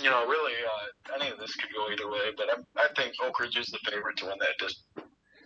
you 0.02 0.10
know, 0.10 0.26
really, 0.28 0.54
uh, 0.54 1.16
any 1.20 1.32
of 1.32 1.40
this 1.40 1.56
could 1.56 1.70
go 1.76 1.92
either 1.92 2.10
way. 2.10 2.32
But 2.36 2.48
I, 2.50 2.82
I 2.82 2.88
think 2.96 3.14
Oak 3.24 3.40
Ridge 3.40 3.58
is 3.58 3.68
the 3.68 3.80
favorite 3.90 4.18
to 4.18 4.26
win 4.26 4.36
that. 4.40 5.04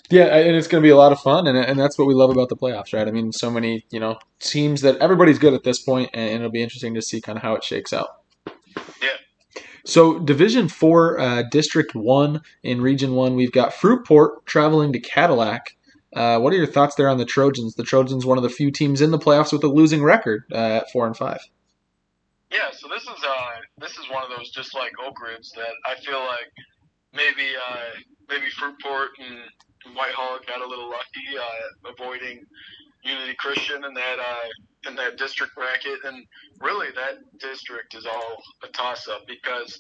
Yeah, 0.09 0.37
and 0.37 0.55
it's 0.55 0.67
going 0.67 0.81
to 0.81 0.85
be 0.85 0.91
a 0.91 0.95
lot 0.95 1.11
of 1.11 1.19
fun, 1.19 1.47
and, 1.47 1.57
and 1.57 1.77
that's 1.77 1.97
what 1.97 2.07
we 2.07 2.13
love 2.13 2.29
about 2.29 2.47
the 2.47 2.55
playoffs, 2.55 2.93
right? 2.93 3.07
I 3.07 3.11
mean, 3.11 3.33
so 3.33 3.51
many 3.51 3.85
you 3.91 3.99
know 3.99 4.17
teams 4.39 4.81
that 4.81 4.97
everybody's 4.97 5.39
good 5.39 5.53
at 5.53 5.63
this 5.63 5.79
point, 5.79 6.11
and 6.13 6.35
it'll 6.35 6.49
be 6.49 6.63
interesting 6.63 6.93
to 6.93 7.01
see 7.01 7.19
kind 7.19 7.37
of 7.37 7.43
how 7.43 7.55
it 7.55 7.63
shakes 7.63 7.91
out. 7.91 8.07
So 9.87 10.19
Division 10.19 10.67
Four, 10.67 11.17
uh, 11.17 11.43
District 11.43 11.95
One 11.95 12.41
in 12.61 12.81
Region 12.81 13.13
One, 13.13 13.35
we've 13.35 13.53
got 13.53 13.71
Fruitport 13.71 14.45
traveling 14.45 14.91
to 14.91 14.99
Cadillac. 14.99 15.77
Uh, 16.13 16.39
what 16.39 16.51
are 16.51 16.57
your 16.57 16.67
thoughts 16.67 16.95
there 16.95 17.07
on 17.07 17.17
the 17.17 17.25
Trojans? 17.25 17.75
The 17.75 17.83
Trojans, 17.83 18.25
one 18.25 18.37
of 18.37 18.43
the 18.43 18.49
few 18.49 18.69
teams 18.69 18.99
in 18.99 19.11
the 19.11 19.17
playoffs 19.17 19.53
with 19.53 19.63
a 19.63 19.69
losing 19.69 20.03
record 20.03 20.43
uh, 20.51 20.81
at 20.81 20.91
four 20.91 21.07
and 21.07 21.15
five. 21.15 21.39
Yeah, 22.51 22.69
so 22.73 22.89
this 22.89 23.03
is 23.03 23.23
uh, 23.25 23.49
this 23.77 23.91
is 23.91 24.09
one 24.11 24.23
of 24.23 24.29
those 24.37 24.49
just 24.49 24.75
like 24.75 24.91
Oak 25.05 25.21
Ridge 25.21 25.49
that 25.55 25.73
I 25.85 25.95
feel 26.01 26.19
like 26.19 26.51
maybe 27.13 27.47
uh, 27.55 28.01
maybe 28.27 28.47
Fruitport 28.59 29.07
and 29.25 29.95
Whitehall 29.95 30.39
got 30.45 30.59
a 30.59 30.67
little 30.67 30.89
lucky 30.89 31.37
uh, 31.39 31.91
avoiding 31.93 32.43
Unity 33.05 33.35
Christian 33.39 33.85
in 33.85 33.93
that 33.93 34.17
in 34.87 34.95
that 34.95 35.17
district 35.17 35.55
bracket, 35.55 35.99
and 36.05 36.25
really 36.61 36.87
that 36.95 37.19
district 37.39 37.95
is 37.95 38.05
all 38.05 38.37
a 38.63 38.67
toss 38.67 39.07
up 39.07 39.27
because 39.27 39.77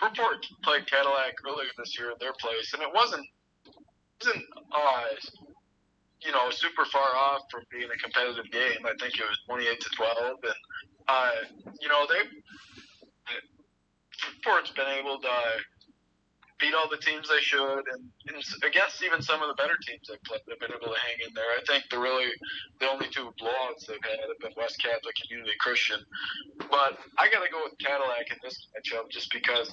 Fruitport 0.00 0.44
played 0.64 0.86
Cadillac 0.86 1.34
earlier 1.46 1.68
this 1.76 1.98
year 1.98 2.10
in 2.10 2.16
their 2.20 2.32
place, 2.40 2.72
and 2.72 2.82
it 2.82 2.88
wasn't 2.94 3.26
wasn't 4.24 4.44
uh, 4.72 5.04
you 6.24 6.32
know 6.32 6.50
super 6.50 6.84
far 6.86 7.16
off 7.16 7.42
from 7.50 7.62
being 7.70 7.88
a 7.92 7.98
competitive 7.98 8.50
game. 8.50 8.84
I 8.84 8.92
think 9.00 9.14
it 9.14 9.24
was 9.28 9.38
twenty 9.46 9.66
eight 9.66 9.80
to 9.80 9.90
twelve, 9.96 10.38
and 10.42 10.60
uh, 11.08 11.30
you 11.80 11.88
know 11.88 12.06
they 12.08 12.24
Fruitport's 14.20 14.70
been 14.72 14.88
able 14.98 15.18
to 15.20 15.28
beat 16.60 16.74
all 16.74 16.88
the 16.88 17.00
teams 17.00 17.28
they 17.28 17.40
should, 17.40 17.84
and, 17.88 18.04
and 18.28 18.36
against 18.62 19.02
even 19.02 19.22
some 19.22 19.42
of 19.42 19.48
the 19.48 19.56
better 19.56 19.76
teams 19.82 20.06
they've 20.08 20.22
played, 20.24 20.40
they've 20.46 20.60
been 20.60 20.70
able 20.70 20.92
to 20.92 21.00
hang 21.00 21.18
in 21.26 21.32
there. 21.34 21.48
I 21.56 21.64
think 21.66 21.88
the 21.90 21.98
really 21.98 22.28
the 22.78 22.88
only 22.88 23.08
two 23.08 23.32
blowouts 23.40 23.88
they've 23.88 24.02
had 24.04 24.20
have 24.20 24.38
been 24.40 24.52
West 24.56 24.80
Catholic 24.80 25.16
and 25.24 25.30
Unity 25.30 25.56
Christian. 25.58 26.00
But 26.70 27.00
I 27.18 27.32
got 27.32 27.42
to 27.42 27.50
go 27.50 27.64
with 27.64 27.78
Cadillac 27.80 28.30
in 28.30 28.38
this 28.44 28.68
matchup 28.76 29.10
just 29.10 29.32
because. 29.32 29.72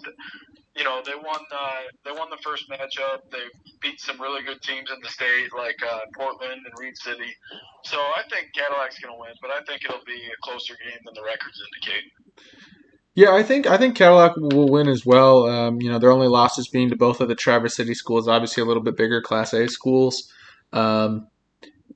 You 0.78 0.84
know 0.84 1.02
they 1.04 1.18
won. 1.18 1.42
Uh, 1.50 1.90
they 2.06 2.12
won 2.14 2.30
the 2.30 2.38
first 2.46 2.70
matchup. 2.70 3.26
They 3.32 3.50
beat 3.82 4.00
some 4.00 4.22
really 4.22 4.44
good 4.44 4.62
teams 4.62 4.94
in 4.94 5.02
the 5.02 5.10
state, 5.10 5.50
like 5.58 5.82
uh, 5.82 6.06
Portland 6.14 6.62
and 6.62 6.74
Reed 6.78 6.96
City. 6.96 7.34
So 7.82 7.98
I 7.98 8.22
think 8.30 8.54
Cadillac's 8.54 9.00
going 9.02 9.10
to 9.10 9.18
win, 9.20 9.34
but 9.42 9.50
I 9.50 9.66
think 9.66 9.82
it'll 9.84 10.06
be 10.06 10.22
a 10.30 10.38
closer 10.46 10.78
game 10.78 11.02
than 11.02 11.16
the 11.18 11.26
records 11.26 11.58
indicate. 11.58 12.14
Yeah, 13.18 13.34
I 13.34 13.42
think 13.42 13.66
I 13.66 13.78
think 13.78 13.96
Cadillac 13.96 14.36
will 14.36 14.70
win 14.70 14.88
as 14.88 15.04
well. 15.04 15.48
Um, 15.48 15.82
you 15.82 15.90
know, 15.90 15.98
their 15.98 16.12
only 16.12 16.28
losses 16.28 16.68
being 16.68 16.92
to 16.92 16.96
both 16.96 17.20
of 17.20 17.28
the 17.28 17.34
Traverse 17.34 17.76
City 17.76 17.96
schools, 17.96 18.28
obviously 18.28 18.62
a 18.62 18.66
little 18.68 18.84
bit 18.84 18.96
bigger 18.96 19.24
Class 19.24 19.54
A 19.54 19.68
schools. 19.68 20.32
Um, 20.72 21.26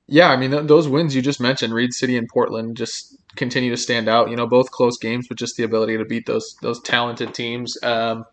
yeah, 0.08 0.30
I 0.30 0.36
mean 0.36 0.50
th- 0.50 0.66
those 0.66 0.88
wins 0.88 1.14
you 1.14 1.22
just 1.22 1.40
mentioned, 1.40 1.74
Reed 1.74 1.94
City 1.94 2.16
and 2.16 2.28
Portland, 2.28 2.76
just 2.76 3.16
continue 3.36 3.70
to 3.70 3.76
stand 3.76 4.08
out. 4.08 4.30
You 4.30 4.36
know, 4.36 4.48
both 4.48 4.72
close 4.72 4.98
games, 4.98 5.28
but 5.28 5.38
just 5.38 5.56
the 5.56 5.62
ability 5.62 5.96
to 5.96 6.04
beat 6.04 6.26
those 6.26 6.56
those 6.60 6.80
talented 6.80 7.32
teams. 7.32 7.80
Um, 7.84 8.24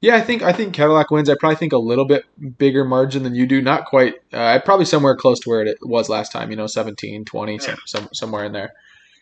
yeah, 0.00 0.16
I 0.16 0.22
think 0.22 0.40
I 0.40 0.54
think 0.54 0.72
Cadillac 0.72 1.10
wins. 1.10 1.28
I 1.28 1.34
probably 1.38 1.56
think 1.56 1.74
a 1.74 1.78
little 1.78 2.06
bit 2.06 2.24
bigger 2.56 2.86
margin 2.86 3.22
than 3.22 3.34
you 3.34 3.46
do. 3.46 3.60
Not 3.60 3.84
quite. 3.84 4.14
Uh, 4.32 4.58
probably 4.64 4.86
somewhere 4.86 5.14
close 5.14 5.40
to 5.40 5.50
where 5.50 5.60
it 5.60 5.76
was 5.82 6.08
last 6.08 6.32
time. 6.32 6.50
You 6.50 6.56
know, 6.56 6.68
17, 6.68 7.26
20, 7.26 7.52
yeah. 7.52 7.58
some, 7.58 7.78
some, 7.84 8.08
somewhere 8.14 8.46
in 8.46 8.52
there. 8.52 8.72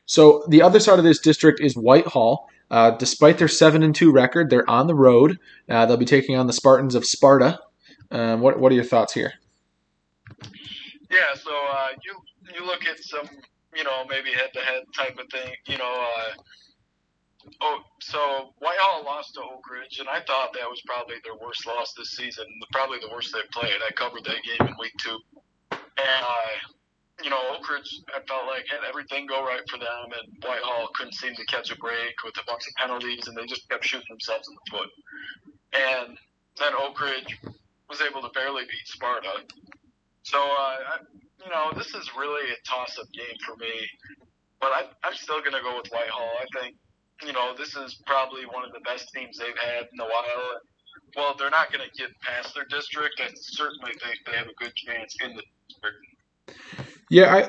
So 0.04 0.44
the 0.48 0.62
other 0.62 0.78
side 0.78 1.00
of 1.00 1.04
this 1.04 1.18
district 1.18 1.58
is 1.60 1.74
Whitehall. 1.74 2.48
Uh, 2.70 2.90
despite 2.92 3.38
their 3.38 3.48
seven 3.48 3.82
and 3.82 3.94
two 3.94 4.10
record, 4.10 4.50
they're 4.50 4.68
on 4.68 4.86
the 4.86 4.94
road. 4.94 5.38
Uh, 5.68 5.86
they'll 5.86 5.96
be 5.96 6.04
taking 6.04 6.36
on 6.36 6.46
the 6.46 6.52
Spartans 6.52 6.94
of 6.94 7.04
Sparta. 7.04 7.60
Um, 8.10 8.40
what 8.40 8.58
what 8.58 8.72
are 8.72 8.74
your 8.74 8.84
thoughts 8.84 9.14
here? 9.14 9.34
Yeah, 11.10 11.34
so 11.34 11.50
uh, 11.50 11.88
you 12.04 12.14
you 12.54 12.66
look 12.66 12.84
at 12.86 12.98
some 12.98 13.28
you 13.74 13.84
know 13.84 14.04
maybe 14.08 14.30
head 14.30 14.50
to 14.54 14.60
head 14.60 14.82
type 14.96 15.18
of 15.18 15.26
thing. 15.30 15.54
You 15.66 15.78
know, 15.78 16.08
uh, 16.18 17.48
oh, 17.62 17.78
so 18.00 18.54
Whitehall 18.58 19.04
lost 19.04 19.34
to 19.34 19.40
Oak 19.40 19.68
Ridge, 19.70 19.98
and 20.00 20.08
I 20.08 20.20
thought 20.20 20.52
that 20.54 20.68
was 20.68 20.82
probably 20.86 21.16
their 21.22 21.36
worst 21.36 21.66
loss 21.66 21.94
this 21.94 22.10
season, 22.12 22.46
probably 22.72 22.98
the 23.00 23.10
worst 23.12 23.32
they've 23.32 23.50
played. 23.50 23.78
I 23.86 23.92
covered 23.92 24.24
that 24.24 24.42
game 24.42 24.68
in 24.68 24.74
week 24.80 24.92
two, 24.98 25.18
and 25.70 25.80
uh, 26.22 26.75
you 27.22 27.30
know, 27.30 27.40
Oak 27.56 27.68
Ridge, 27.70 28.02
I 28.08 28.20
felt 28.28 28.46
like 28.46 28.66
had 28.68 28.86
everything 28.88 29.26
go 29.26 29.42
right 29.44 29.62
for 29.70 29.78
them, 29.78 30.12
and 30.12 30.36
Whitehall 30.44 30.88
couldn't 30.94 31.14
seem 31.14 31.34
to 31.34 31.44
catch 31.46 31.70
a 31.70 31.76
break 31.76 32.22
with 32.24 32.36
a 32.36 32.44
bunch 32.46 32.68
of 32.68 32.74
penalties, 32.74 33.26
and 33.26 33.36
they 33.36 33.46
just 33.46 33.68
kept 33.68 33.84
shooting 33.84 34.06
themselves 34.10 34.48
in 34.48 34.54
the 34.54 34.70
foot. 34.70 34.90
And 35.72 36.18
then 36.58 36.72
Oak 36.78 37.00
Ridge 37.00 37.38
was 37.88 38.00
able 38.00 38.20
to 38.22 38.28
barely 38.34 38.64
beat 38.64 38.86
Sparta. 38.86 39.44
So, 40.24 40.38
uh, 40.38 40.44
I, 40.44 40.96
you 41.42 41.50
know, 41.50 41.72
this 41.76 41.94
is 41.94 42.10
really 42.18 42.50
a 42.50 42.56
toss-up 42.68 43.10
game 43.12 43.36
for 43.46 43.56
me, 43.56 43.72
but 44.60 44.72
I, 44.72 44.82
I'm 45.04 45.14
still 45.14 45.40
going 45.40 45.52
to 45.52 45.62
go 45.62 45.76
with 45.76 45.88
Whitehall. 45.88 46.32
I 46.40 46.60
think, 46.60 46.76
you 47.24 47.32
know, 47.32 47.54
this 47.56 47.76
is 47.76 48.02
probably 48.06 48.44
one 48.44 48.64
of 48.64 48.72
the 48.72 48.80
best 48.80 49.12
teams 49.14 49.38
they've 49.38 49.56
had 49.56 49.88
in 49.92 50.00
a 50.00 50.04
while. 50.04 50.60
Well, 51.16 51.34
they're 51.38 51.50
not 51.50 51.72
going 51.72 51.88
to 51.88 51.96
get 51.96 52.10
past 52.20 52.54
their 52.54 52.66
district. 52.66 53.20
I 53.24 53.30
certainly 53.34 53.92
think 53.92 54.18
they 54.26 54.36
have 54.36 54.48
a 54.48 54.54
good 54.54 54.74
chance 54.74 55.16
in 55.24 55.36
the 55.36 55.42
district. 55.68 56.85
Yeah, 57.10 57.34
I 57.34 57.48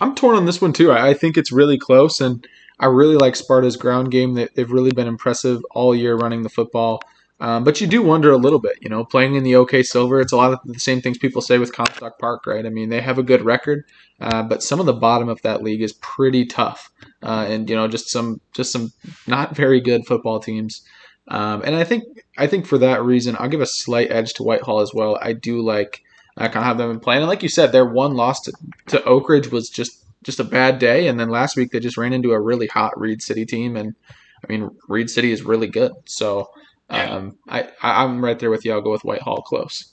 I'm 0.00 0.14
torn 0.14 0.36
on 0.36 0.46
this 0.46 0.60
one 0.60 0.72
too. 0.72 0.90
I, 0.90 1.10
I 1.10 1.14
think 1.14 1.36
it's 1.36 1.52
really 1.52 1.78
close, 1.78 2.20
and 2.20 2.46
I 2.78 2.86
really 2.86 3.16
like 3.16 3.34
Sparta's 3.34 3.76
ground 3.76 4.10
game. 4.10 4.34
They, 4.34 4.48
they've 4.54 4.70
really 4.70 4.90
been 4.90 5.06
impressive 5.06 5.62
all 5.70 5.94
year 5.94 6.16
running 6.16 6.42
the 6.42 6.48
football. 6.48 7.00
Um, 7.40 7.64
but 7.64 7.80
you 7.80 7.86
do 7.86 8.00
wonder 8.00 8.30
a 8.30 8.36
little 8.36 8.60
bit, 8.60 8.78
you 8.80 8.88
know, 8.88 9.04
playing 9.04 9.34
in 9.34 9.42
the 9.42 9.56
OK 9.56 9.82
Silver. 9.82 10.20
It's 10.20 10.32
a 10.32 10.36
lot 10.36 10.52
of 10.52 10.60
the 10.64 10.78
same 10.78 11.00
things 11.00 11.18
people 11.18 11.42
say 11.42 11.58
with 11.58 11.72
Comstock 11.72 12.18
Park, 12.18 12.46
right? 12.46 12.64
I 12.64 12.70
mean, 12.70 12.90
they 12.90 13.00
have 13.00 13.18
a 13.18 13.24
good 13.24 13.42
record, 13.42 13.84
uh, 14.20 14.42
but 14.44 14.62
some 14.62 14.78
of 14.80 14.86
the 14.86 14.92
bottom 14.92 15.28
of 15.28 15.42
that 15.42 15.62
league 15.62 15.82
is 15.82 15.92
pretty 15.94 16.46
tough, 16.46 16.90
uh, 17.22 17.46
and 17.48 17.68
you 17.68 17.76
know, 17.76 17.88
just 17.88 18.08
some 18.08 18.40
just 18.52 18.72
some 18.72 18.92
not 19.26 19.56
very 19.56 19.80
good 19.80 20.06
football 20.06 20.38
teams. 20.38 20.82
Um, 21.28 21.62
and 21.64 21.74
I 21.74 21.84
think 21.84 22.04
I 22.38 22.46
think 22.46 22.66
for 22.66 22.78
that 22.78 23.02
reason, 23.02 23.36
I'll 23.38 23.48
give 23.48 23.60
a 23.60 23.66
slight 23.66 24.10
edge 24.10 24.34
to 24.34 24.42
Whitehall 24.42 24.80
as 24.80 24.92
well. 24.94 25.18
I 25.20 25.32
do 25.32 25.60
like 25.60 26.02
I 26.36 26.48
kind 26.48 26.58
of 26.58 26.64
have 26.64 26.78
them 26.78 26.90
in 26.90 27.00
play. 27.00 27.16
And 27.16 27.26
like 27.26 27.42
you 27.42 27.48
said, 27.48 27.72
their 27.72 27.84
one 27.84 28.14
loss 28.14 28.40
to, 28.42 28.52
to 28.88 29.04
Oak 29.04 29.28
Ridge 29.28 29.50
was 29.50 29.68
just 29.70 30.04
just 30.24 30.40
a 30.40 30.44
bad 30.44 30.78
day. 30.78 31.06
And 31.06 31.20
then 31.20 31.28
last 31.28 31.56
week 31.56 31.70
they 31.70 31.80
just 31.80 31.98
ran 31.98 32.12
into 32.12 32.32
a 32.32 32.40
really 32.40 32.66
hot 32.66 32.98
Reed 32.98 33.22
City 33.22 33.44
team, 33.46 33.76
and 33.76 33.94
I 34.42 34.52
mean 34.52 34.70
Reed 34.88 35.10
City 35.10 35.32
is 35.32 35.42
really 35.42 35.68
good. 35.68 35.92
So 36.06 36.50
um, 36.90 37.38
I 37.48 37.68
I'm 37.82 38.24
right 38.24 38.38
there 38.38 38.50
with 38.50 38.64
you. 38.64 38.72
I'll 38.72 38.80
go 38.80 38.90
with 38.90 39.04
Whitehall 39.04 39.42
close. 39.42 39.92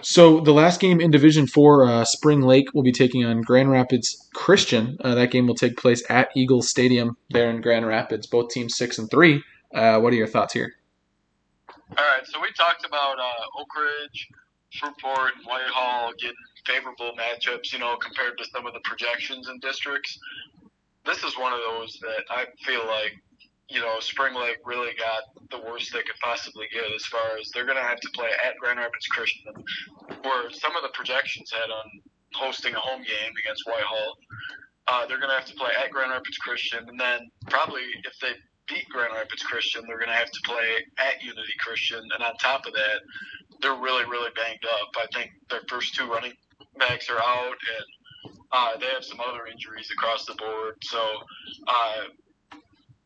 So 0.00 0.40
the 0.40 0.52
last 0.52 0.80
game 0.80 1.00
in 1.00 1.10
Division 1.10 1.46
Four, 1.46 1.84
uh, 1.86 2.04
Spring 2.04 2.40
Lake 2.40 2.74
will 2.74 2.82
be 2.82 2.92
taking 2.92 3.24
on 3.24 3.42
Grand 3.42 3.70
Rapids 3.70 4.28
Christian. 4.34 4.96
Uh, 5.00 5.14
that 5.14 5.30
game 5.30 5.46
will 5.46 5.54
take 5.54 5.76
place 5.76 6.02
at 6.10 6.30
Eagles 6.34 6.68
Stadium 6.68 7.16
there 7.30 7.50
in 7.50 7.60
Grand 7.60 7.86
Rapids. 7.86 8.26
Both 8.26 8.50
teams 8.50 8.76
six 8.76 8.98
and 8.98 9.10
three. 9.10 9.42
Uh, 9.74 10.00
what 10.00 10.12
are 10.12 10.16
your 10.16 10.26
thoughts 10.26 10.54
here? 10.54 10.72
All 11.68 12.04
right, 12.04 12.26
so 12.26 12.40
we 12.40 12.48
talked 12.52 12.86
about 12.86 13.18
uh, 13.18 13.60
Oak 13.60 13.68
Ridge 13.76 14.28
Fruitport 14.80 15.36
and 15.36 15.44
Whitehall 15.46 16.12
getting 16.18 16.36
favorable 16.66 17.12
matchups, 17.18 17.72
you 17.72 17.78
know, 17.78 17.96
compared 17.96 18.38
to 18.38 18.44
some 18.52 18.66
of 18.66 18.72
the 18.72 18.80
projections 18.84 19.48
in 19.48 19.58
districts. 19.60 20.18
This 21.04 21.22
is 21.24 21.36
one 21.36 21.52
of 21.52 21.60
those 21.66 21.98
that 22.00 22.24
I 22.30 22.46
feel 22.64 22.86
like, 22.86 23.12
you 23.68 23.80
know, 23.80 23.96
Spring 24.00 24.34
Lake 24.34 24.58
really 24.64 24.92
got 24.98 25.22
the 25.50 25.58
worst 25.68 25.92
they 25.92 26.02
could 26.02 26.18
possibly 26.22 26.66
get 26.72 26.84
as 26.94 27.04
far 27.06 27.36
as 27.40 27.50
they're 27.50 27.66
going 27.66 27.76
to 27.76 27.82
have 27.82 28.00
to 28.00 28.10
play 28.14 28.28
at 28.46 28.56
Grand 28.58 28.78
Rapids 28.78 29.06
Christian, 29.06 29.52
where 30.22 30.50
some 30.50 30.76
of 30.76 30.82
the 30.82 30.90
projections 30.94 31.50
had 31.50 31.70
on 31.70 32.00
hosting 32.34 32.74
a 32.74 32.78
home 32.78 33.02
game 33.02 33.32
against 33.44 33.66
Whitehall. 33.66 34.16
Uh, 34.88 35.06
they're 35.06 35.18
going 35.18 35.30
to 35.30 35.36
have 35.36 35.46
to 35.46 35.54
play 35.54 35.70
at 35.82 35.90
Grand 35.90 36.10
Rapids 36.10 36.38
Christian, 36.38 36.88
and 36.88 36.98
then 36.98 37.30
probably 37.50 37.82
if 38.04 38.18
they 38.20 38.32
beat 38.68 38.88
Grand 38.88 39.12
Rapids 39.14 39.42
Christian, 39.42 39.84
they're 39.86 39.98
going 39.98 40.08
to 40.08 40.14
have 40.14 40.30
to 40.30 40.40
play 40.44 40.84
at 40.98 41.22
Unity 41.22 41.54
Christian, 41.60 42.00
and 42.00 42.22
on 42.22 42.34
top 42.36 42.66
of 42.66 42.72
that, 42.72 43.00
they're 43.62 43.74
really, 43.74 44.04
really 44.04 44.30
banged 44.34 44.64
up. 44.64 44.90
I 44.98 45.06
think 45.16 45.30
their 45.48 45.62
first 45.68 45.94
two 45.94 46.10
running 46.10 46.32
backs 46.78 47.08
are 47.08 47.18
out, 47.18 47.56
and 47.56 48.34
uh, 48.52 48.76
they 48.78 48.86
have 48.86 49.04
some 49.04 49.20
other 49.20 49.46
injuries 49.46 49.90
across 49.90 50.26
the 50.26 50.34
board. 50.34 50.74
So, 50.82 51.00
uh, 51.68 52.02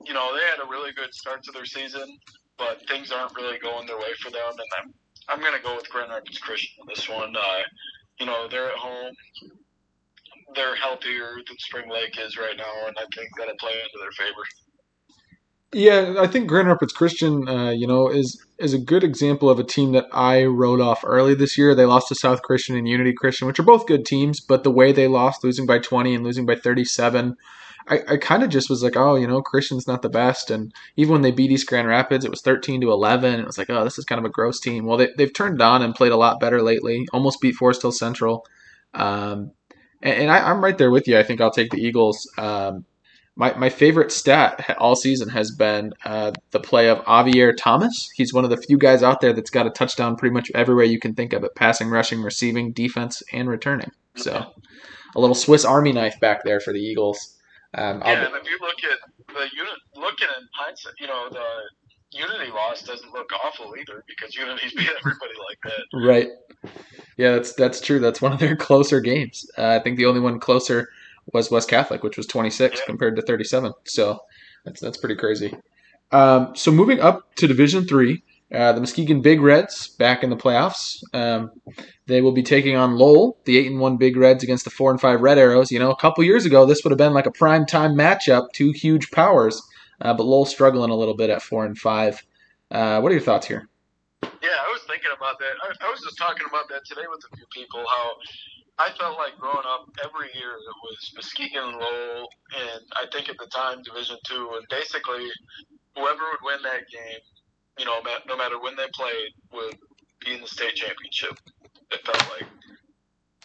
you 0.05 0.15
know, 0.15 0.35
they 0.35 0.45
had 0.45 0.67
a 0.67 0.69
really 0.69 0.93
good 0.93 1.15
start 1.15 1.43
to 1.45 1.53
their 1.53 1.67
season, 1.67 2.19
but 2.59 2.81
things 2.89 3.13
aren't 3.13 3.37
really 3.37 3.59
going 3.59 3.87
their 3.87 3.99
way 3.99 4.15
for 4.21 4.31
them. 4.31 4.51
And 4.51 4.71
I'm, 4.81 4.95
I'm 5.29 5.41
going 5.41 5.55
to 5.55 5.63
go 5.63 5.77
with 5.77 5.89
Grand 5.91 6.11
Rapids 6.11 6.39
Christian 6.39 6.81
on 6.81 6.87
this 6.89 7.09
one. 7.09 7.37
Uh, 7.37 7.63
you 8.19 8.27
know, 8.27 8.49
they're 8.49 8.71
at 8.71 8.79
home. 8.79 9.15
They're 10.55 10.77
healthier 10.77 11.37
than 11.47 11.59
Spring 11.59 11.91
Lake 11.91 12.17
is 12.19 12.39
right 12.39 12.57
now, 12.57 12.87
and 12.87 12.97
I 12.99 13.05
think 13.15 13.29
that'll 13.37 13.57
play 13.57 13.73
into 13.73 13.99
their 14.01 14.13
favor. 14.13 14.43
Yeah, 15.73 16.15
I 16.19 16.27
think 16.29 16.49
Grand 16.49 16.69
Rapids 16.69 16.93
Christian, 16.93 17.49
uh, 17.49 17.71
you 17.71 17.87
know, 17.87 18.09
is 18.09 18.41
is 18.59 18.73
a 18.73 18.79
good 18.79 19.03
example 19.03 19.51
of 19.51 19.59
a 19.59 19.65
team 19.65 19.93
that 19.93 20.07
I 20.13 20.45
wrote 20.45 20.81
off 20.81 21.03
early 21.05 21.35
this 21.35 21.59
year. 21.59 21.75
They 21.75 21.85
lost 21.85 22.09
to 22.09 22.15
South 22.15 22.41
Christian 22.43 22.77
and 22.77 22.89
Unity 22.89 23.13
Christian, 23.13 23.47
which 23.47 23.59
are 23.59 23.65
both 23.65 23.87
good 23.87 24.07
teams, 24.07 24.41
but 24.41 24.63
the 24.65 24.71
way 24.71 24.93
they 24.93 25.09
lost, 25.09 25.45
losing 25.45 25.67
by 25.67 25.79
20 25.79 26.15
and 26.15 26.25
losing 26.25 26.47
by 26.47 26.55
37, 26.55 27.37
I, 27.89 28.01
I 28.09 28.17
kind 28.17 28.43
of 28.43 28.49
just 28.49 28.71
was 28.71 28.83
like, 28.83 28.97
oh, 28.97 29.17
you 29.17 29.27
know, 29.27 29.43
Christian's 29.43 29.87
not 29.87 30.03
the 30.03 30.09
best. 30.09 30.51
And 30.51 30.73
even 30.97 31.13
when 31.13 31.23
they 31.23 31.31
beat 31.31 31.51
East 31.51 31.69
Grand 31.69 31.89
Rapids, 31.89 32.25
it 32.25 32.31
was 32.31 32.43
13 32.43 32.81
to 32.81 32.91
11. 32.91 33.41
It 33.41 33.47
was 33.47 33.59
like, 33.59 33.71
oh, 33.71 33.85
this 33.85 33.99
is 33.99 34.05
kind 34.05 34.19
of 34.19 34.25
a 34.25 34.31
gross 34.31 34.59
team. 34.59 34.87
Well, 34.87 34.97
they, 34.97 35.11
they've 35.17 35.33
turned 35.33 35.61
on 35.63 35.83
and 35.83 35.95
played 35.95 36.13
a 36.13 36.17
lot 36.17 36.41
better 36.41 36.63
lately. 36.63 37.07
Almost 37.13 37.41
beat 37.41 37.55
Forest 37.55 37.83
Hill 37.83 37.93
Central. 37.93 38.47
Um, 38.95 39.53
and, 40.03 40.23
and 40.23 40.31
I, 40.31 40.51
am 40.51 40.65
right 40.65 40.79
there 40.79 40.91
with 40.91 41.07
you. 41.07 41.19
I 41.19 41.23
think 41.23 41.41
I'll 41.41 41.51
take 41.51 41.71
the 41.71 41.81
Eagles. 41.81 42.29
Um, 42.39 42.85
my, 43.37 43.55
my 43.55 43.69
favorite 43.69 44.11
stat 44.11 44.77
all 44.79 44.97
season 44.97 45.29
has 45.29 45.51
been 45.51 45.93
uh, 46.05 46.33
the 46.51 46.61
play 46.61 46.89
of 46.89 46.99
Avier 47.05 47.55
Thomas. 47.57 48.11
He's 48.15 48.33
one 48.33 48.45
of 48.45 48.51
the 48.51 48.57
few 48.57 48.79
guys 48.79 49.03
out 49.03 49.21
there 49.21 49.35
that's 49.35 49.51
got 49.51 49.67
a 49.67 49.71
touchdown 49.71 50.17
pretty 50.17 50.33
much 50.33 50.51
everywhere 50.55 50.87
you 50.87 50.99
can 50.99 51.15
think 51.15 51.33
of 51.35 51.45
it 51.45 51.55
passing, 51.55 51.89
rushing, 51.89 52.23
receiving, 52.23 52.73
defense, 52.73 53.23
and 53.33 53.49
returning. 53.49 53.93
So 54.17 54.53
a 55.15 55.21
little 55.21 55.35
Swiss 55.35 55.65
Army 55.65 55.93
knife 55.93 56.19
back 56.19 56.45
there 56.45 56.61
for 56.61 56.73
the 56.73 56.81
Eagles. 56.81 57.37
Um, 57.75 58.01
yeah, 58.05 58.25
and 58.25 58.35
if 58.35 58.45
you 58.45 58.59
look 58.61 58.77
at 58.91 59.35
the 59.35 59.47
unit, 59.55 59.79
looking 59.95 60.29
in 60.39 60.49
hindsight, 60.55 60.95
you 60.99 61.07
know, 61.07 61.29
the 61.31 61.45
Unity 62.13 62.51
loss 62.51 62.83
doesn't 62.83 63.13
look 63.13 63.31
awful 63.45 63.75
either 63.79 64.03
because 64.07 64.35
Unity's 64.35 64.73
beat 64.77 64.89
everybody 64.99 65.35
like 65.49 65.59
that. 65.65 66.07
Right. 66.07 66.29
Yeah, 67.17 67.33
that's 67.33 67.53
that's 67.55 67.81
true. 67.81 67.99
That's 67.99 68.23
one 68.23 68.33
of 68.33 68.39
their 68.39 68.57
closer 68.57 69.01
games. 69.01 69.51
Uh, 69.59 69.69
I 69.69 69.79
think 69.81 69.99
the 69.99 70.07
only 70.07 70.21
one 70.21 70.41
closer 70.41 70.89
was 71.33 71.51
West 71.51 71.69
Catholic, 71.69 72.03
which 72.03 72.17
was 72.17 72.27
26 72.27 72.79
yeah. 72.79 72.85
compared 72.87 73.17
to 73.17 73.23
37. 73.23 73.73
So 73.85 74.21
that's 74.65 74.81
that's 74.81 74.99
pretty 74.99 75.17
crazy. 75.17 75.57
Um, 76.13 76.55
so 76.55 76.71
moving 76.71 77.01
up 77.01 77.35
to 77.37 77.47
Division 77.47 77.87
Three, 77.87 78.23
uh, 78.55 78.73
the 78.73 78.81
Muskegon 78.81 79.23
Big 79.23 79.41
Reds 79.41 79.89
back 79.89 80.23
in 80.23 80.31
the 80.31 80.37
playoffs. 80.37 81.03
Um, 81.13 81.51
they 82.07 82.21
will 82.21 82.33
be 82.33 82.43
taking 82.43 82.77
on 82.77 82.97
Lowell, 82.97 83.39
the 83.45 83.59
eight 83.59 83.71
and 83.71 83.81
one 83.81 83.97
Big 83.97 84.17
Reds 84.17 84.45
against 84.45 84.65
the 84.65 84.71
four 84.71 84.91
and 84.91 85.01
five 85.01 85.21
Red 85.21 85.39
Arrows. 85.39 85.71
You 85.71 85.79
know, 85.79 85.91
a 85.91 85.97
couple 85.97 86.23
years 86.23 86.47
ago, 86.47 86.65
this 86.65 86.85
would 86.85 86.91
have 86.91 86.99
been 86.99 87.15
like 87.15 87.27
a 87.27 87.33
prime 87.33 87.67
time 87.67 87.95
matchup, 87.95 88.53
two 88.53 88.73
huge 88.73 89.11
powers. 89.11 89.61
Uh, 90.01 90.15
but 90.15 90.25
Lowell 90.25 90.45
struggling 90.45 90.91
a 90.91 90.95
little 90.95 91.17
bit 91.17 91.31
at 91.31 91.43
four 91.43 91.65
and 91.65 91.77
five. 91.77 92.23
Uh, 92.71 93.01
what 93.01 93.11
are 93.11 93.15
your 93.15 93.25
thoughts 93.25 93.47
here? 93.47 93.69
Yeah, 94.23 94.59
I 94.63 94.71
was 94.71 94.83
thinking 94.87 95.11
about 95.17 95.39
that. 95.39 95.55
I, 95.63 95.87
I 95.87 95.91
was 95.91 96.01
just 96.03 96.19
talking 96.19 96.47
about 96.49 96.69
that 96.69 96.85
today 96.85 97.07
with 97.11 97.25
a 97.33 97.37
few 97.37 97.47
people. 97.53 97.85
How 97.89 98.13
I 98.79 98.91
felt 98.99 99.17
like 99.17 99.39
growing 99.39 99.65
up 99.65 99.89
every 100.05 100.29
year 100.35 100.53
it 100.53 100.77
was 100.85 101.13
Muskegon 101.15 101.69
and 101.69 101.79
Lowell, 101.79 102.29
and 102.53 102.83
I 102.93 103.07
think 103.11 103.29
at 103.29 103.39
the 103.39 103.47
time 103.47 103.83
Division 103.83 104.17
Two, 104.27 104.51
and 104.57 104.67
basically 104.69 105.31
whoever 105.97 106.21
would 106.29 106.45
win 106.45 106.63
that 106.63 106.85
game, 106.93 107.21
you 107.79 107.87
know, 107.87 108.01
no 108.29 108.37
matter 108.37 108.61
when 108.61 108.77
they 108.77 108.87
played, 108.93 109.33
would 109.53 109.79
be 110.21 110.35
in 110.35 110.43
the 110.43 110.47
state 110.47 110.75
championship. 110.75 111.39
It 111.91 112.05
felt 112.05 112.21
like, 112.37 112.49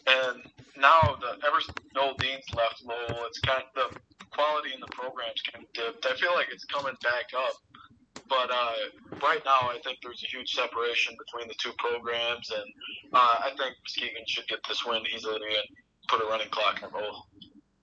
and 0.07 0.43
now 0.75 1.15
the 1.21 1.39
ever 1.47 1.59
Noel 1.95 2.15
Dean's 2.19 2.51
left 2.53 2.83
Lowell, 2.83 3.23
it's 3.27 3.39
kind 3.39 3.63
of 3.63 3.95
the 3.95 4.25
quality 4.31 4.73
in 4.73 4.81
the 4.81 4.91
programs 4.91 5.41
kind 5.51 5.63
of 5.63 5.71
dipped. 5.73 6.05
I 6.05 6.15
feel 6.15 6.33
like 6.35 6.47
it's 6.51 6.65
coming 6.65 6.95
back 7.03 7.31
up 7.37 7.55
but 8.31 8.49
uh, 8.49 9.19
right 9.21 9.41
now, 9.43 9.69
I 9.69 9.77
think 9.83 9.97
there's 10.01 10.23
a 10.23 10.27
huge 10.27 10.53
separation 10.53 11.17
between 11.19 11.49
the 11.49 11.53
two 11.55 11.73
programs, 11.77 12.49
and 12.49 12.63
uh, 13.11 13.35
I 13.43 13.49
think 13.57 13.75
Muskegon 13.83 14.23
should 14.25 14.47
get 14.47 14.59
this 14.69 14.85
win 14.85 15.03
easily 15.13 15.35
and 15.35 15.77
put 16.07 16.25
a 16.25 16.29
running 16.29 16.47
clock 16.49 16.81
in 16.81 16.89
roll. 16.97 17.25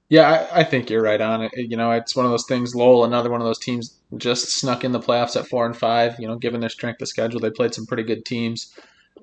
Yeah, 0.09 0.49
I, 0.51 0.61
I, 0.61 0.65
think 0.65 0.89
you're 0.89 1.03
right 1.03 1.21
on 1.21 1.43
it. 1.43 1.53
You 1.55 1.77
know, 1.77 1.91
it's 1.91 2.17
one 2.17 2.25
of 2.25 2.31
those 2.31 2.47
things. 2.47 2.75
Lowell, 2.75 3.05
another 3.05 3.29
one 3.29 3.43
of 3.43 3.47
those 3.47 3.59
teams, 3.59 3.99
just 4.17 4.49
snuck 4.49 4.85
in 4.85 4.93
the 4.93 5.01
playoffs 5.01 5.37
at 5.37 5.47
four 5.47 5.67
and 5.67 5.77
five. 5.77 6.19
You 6.19 6.29
know, 6.29 6.37
given 6.37 6.61
their 6.61 6.71
strength 6.71 7.03
of 7.03 7.09
schedule, 7.09 7.41
they 7.41 7.51
played 7.51 7.75
some 7.75 7.85
pretty 7.85 8.05
good 8.05 8.25
teams. 8.25 8.75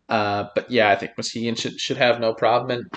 Uh, 0.07 0.45
but 0.53 0.69
yeah, 0.69 0.91
I 0.91 0.95
think 0.95 1.13
Muskegon 1.17 1.55
should 1.55 1.79
should 1.79 1.97
have 1.97 2.19
no 2.19 2.35
problem. 2.35 2.79
And 2.79 2.91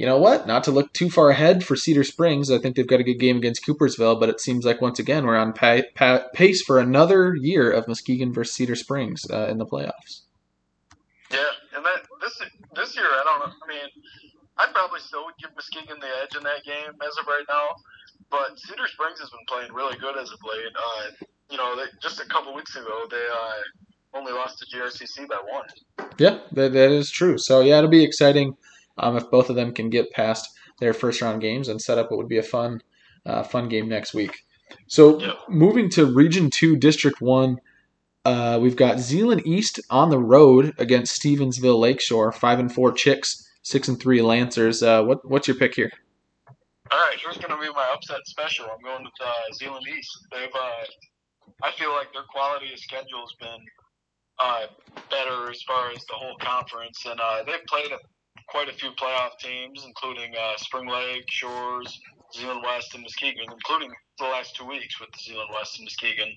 you 0.00 0.06
know 0.06 0.16
what? 0.16 0.46
Not 0.46 0.64
to 0.64 0.70
look 0.70 0.94
too 0.94 1.10
far 1.10 1.28
ahead 1.28 1.62
for 1.62 1.76
Cedar 1.76 2.04
Springs. 2.04 2.50
I 2.50 2.56
think 2.56 2.74
they've 2.74 2.86
got 2.86 3.00
a 3.00 3.04
good 3.04 3.20
game 3.20 3.36
against 3.36 3.66
Coopersville, 3.66 4.18
but 4.18 4.30
it 4.30 4.40
seems 4.40 4.64
like 4.64 4.80
once 4.80 4.98
again 4.98 5.26
we're 5.26 5.36
on 5.36 5.52
pa- 5.52 5.82
pa- 5.94 6.24
pace 6.32 6.62
for 6.62 6.78
another 6.78 7.34
year 7.34 7.70
of 7.70 7.86
Muskegon 7.86 8.32
versus 8.32 8.56
Cedar 8.56 8.76
Springs 8.76 9.26
uh, 9.30 9.48
in 9.50 9.58
the 9.58 9.66
playoffs. 9.66 10.22
Yeah, 11.30 11.44
and 11.76 11.84
that 11.84 12.06
this 12.22 12.32
this 12.74 12.96
year 12.96 13.04
I 13.04 13.24
don't 13.26 13.40
know. 13.46 13.52
I 13.62 13.68
mean, 13.68 13.90
I 14.56 14.68
probably 14.72 15.00
still 15.00 15.26
would 15.26 15.34
give 15.36 15.50
Muskegon 15.54 16.00
the 16.00 16.08
edge 16.22 16.34
in 16.34 16.44
that 16.44 16.64
game 16.64 16.96
as 17.06 17.18
of 17.20 17.26
right 17.26 17.44
now, 17.46 17.76
but 18.30 18.58
Cedar 18.58 18.88
Springs 18.88 19.20
has 19.20 19.28
been 19.28 19.44
playing 19.48 19.70
really 19.74 19.98
good 19.98 20.16
as 20.16 20.30
of 20.30 20.38
late. 20.48 20.72
Uh, 20.74 21.26
you 21.50 21.58
know, 21.58 21.76
they, 21.76 21.84
just 22.00 22.20
a 22.20 22.24
couple 22.24 22.54
weeks 22.54 22.74
ago 22.74 23.04
they 23.10 23.26
uh, 23.30 24.16
only 24.18 24.32
lost 24.32 24.60
to 24.60 24.64
GRCC 24.74 25.28
by 25.28 25.42
one. 25.52 26.08
Yeah, 26.16 26.38
that, 26.52 26.72
that 26.72 26.90
is 26.90 27.10
true. 27.10 27.36
So 27.36 27.60
yeah, 27.60 27.76
it'll 27.76 27.90
be 27.90 28.02
exciting 28.02 28.56
um, 28.98 29.16
if 29.16 29.30
both 29.30 29.50
of 29.50 29.56
them 29.56 29.72
can 29.72 29.90
get 29.90 30.10
past 30.12 30.48
their 30.78 30.92
first 30.92 31.20
round 31.20 31.40
games 31.40 31.68
and 31.68 31.80
set 31.80 31.98
up 31.98 32.10
what 32.10 32.18
would 32.18 32.28
be 32.28 32.38
a 32.38 32.42
fun, 32.42 32.82
uh, 33.26 33.42
fun 33.42 33.68
game 33.68 33.88
next 33.88 34.14
week. 34.14 34.44
So 34.86 35.20
yep. 35.20 35.36
moving 35.48 35.88
to 35.90 36.06
Region 36.06 36.50
Two, 36.50 36.76
District 36.76 37.20
One, 37.20 37.60
uh, 38.24 38.58
we've 38.60 38.76
got 38.76 39.00
Zeeland 39.00 39.46
East 39.46 39.80
on 39.90 40.10
the 40.10 40.18
road 40.18 40.74
against 40.78 41.20
Stevensville 41.20 41.78
Lakeshore. 41.78 42.32
Five 42.32 42.58
and 42.58 42.72
four 42.72 42.92
Chicks, 42.92 43.50
six 43.62 43.88
and 43.88 43.98
three 44.00 44.22
Lancers. 44.22 44.82
Uh, 44.82 45.02
what 45.02 45.28
what's 45.28 45.48
your 45.48 45.56
pick 45.56 45.74
here? 45.74 45.90
All 46.92 46.98
right, 46.98 47.16
here's 47.22 47.38
going 47.38 47.54
to 47.54 47.60
be 47.60 47.72
my 47.72 47.86
upset 47.94 48.26
special. 48.26 48.66
I'm 48.66 48.82
going 48.82 49.04
with 49.04 49.12
uh, 49.24 49.54
Zeeland 49.54 49.86
East. 49.86 50.10
They've, 50.32 50.52
uh, 50.52 50.84
I 51.62 51.70
feel 51.78 51.92
like 51.92 52.12
their 52.12 52.24
quality 52.28 52.72
of 52.72 52.80
schedule 52.80 53.20
has 53.20 53.34
been 53.38 53.64
uh, 54.40 54.66
better 55.08 55.48
as 55.50 55.62
far 55.62 55.92
as 55.92 56.04
the 56.06 56.14
whole 56.14 56.36
conference, 56.40 57.06
and 57.06 57.20
uh, 57.20 57.44
they've 57.44 57.64
played 57.68 57.92
a 57.92 57.98
quite 58.48 58.68
a 58.68 58.72
few 58.72 58.90
playoff 58.92 59.38
teams, 59.40 59.84
including 59.84 60.34
uh, 60.36 60.56
Spring 60.56 60.88
Lake, 60.88 61.24
Shores, 61.28 62.00
Zeeland 62.34 62.62
West, 62.64 62.94
and 62.94 63.02
Muskegon, 63.02 63.46
including 63.50 63.92
the 64.18 64.24
last 64.24 64.56
two 64.56 64.66
weeks 64.66 65.00
with 65.00 65.10
Zeeland 65.20 65.50
West 65.54 65.78
and 65.78 65.86
Muskegon. 65.86 66.32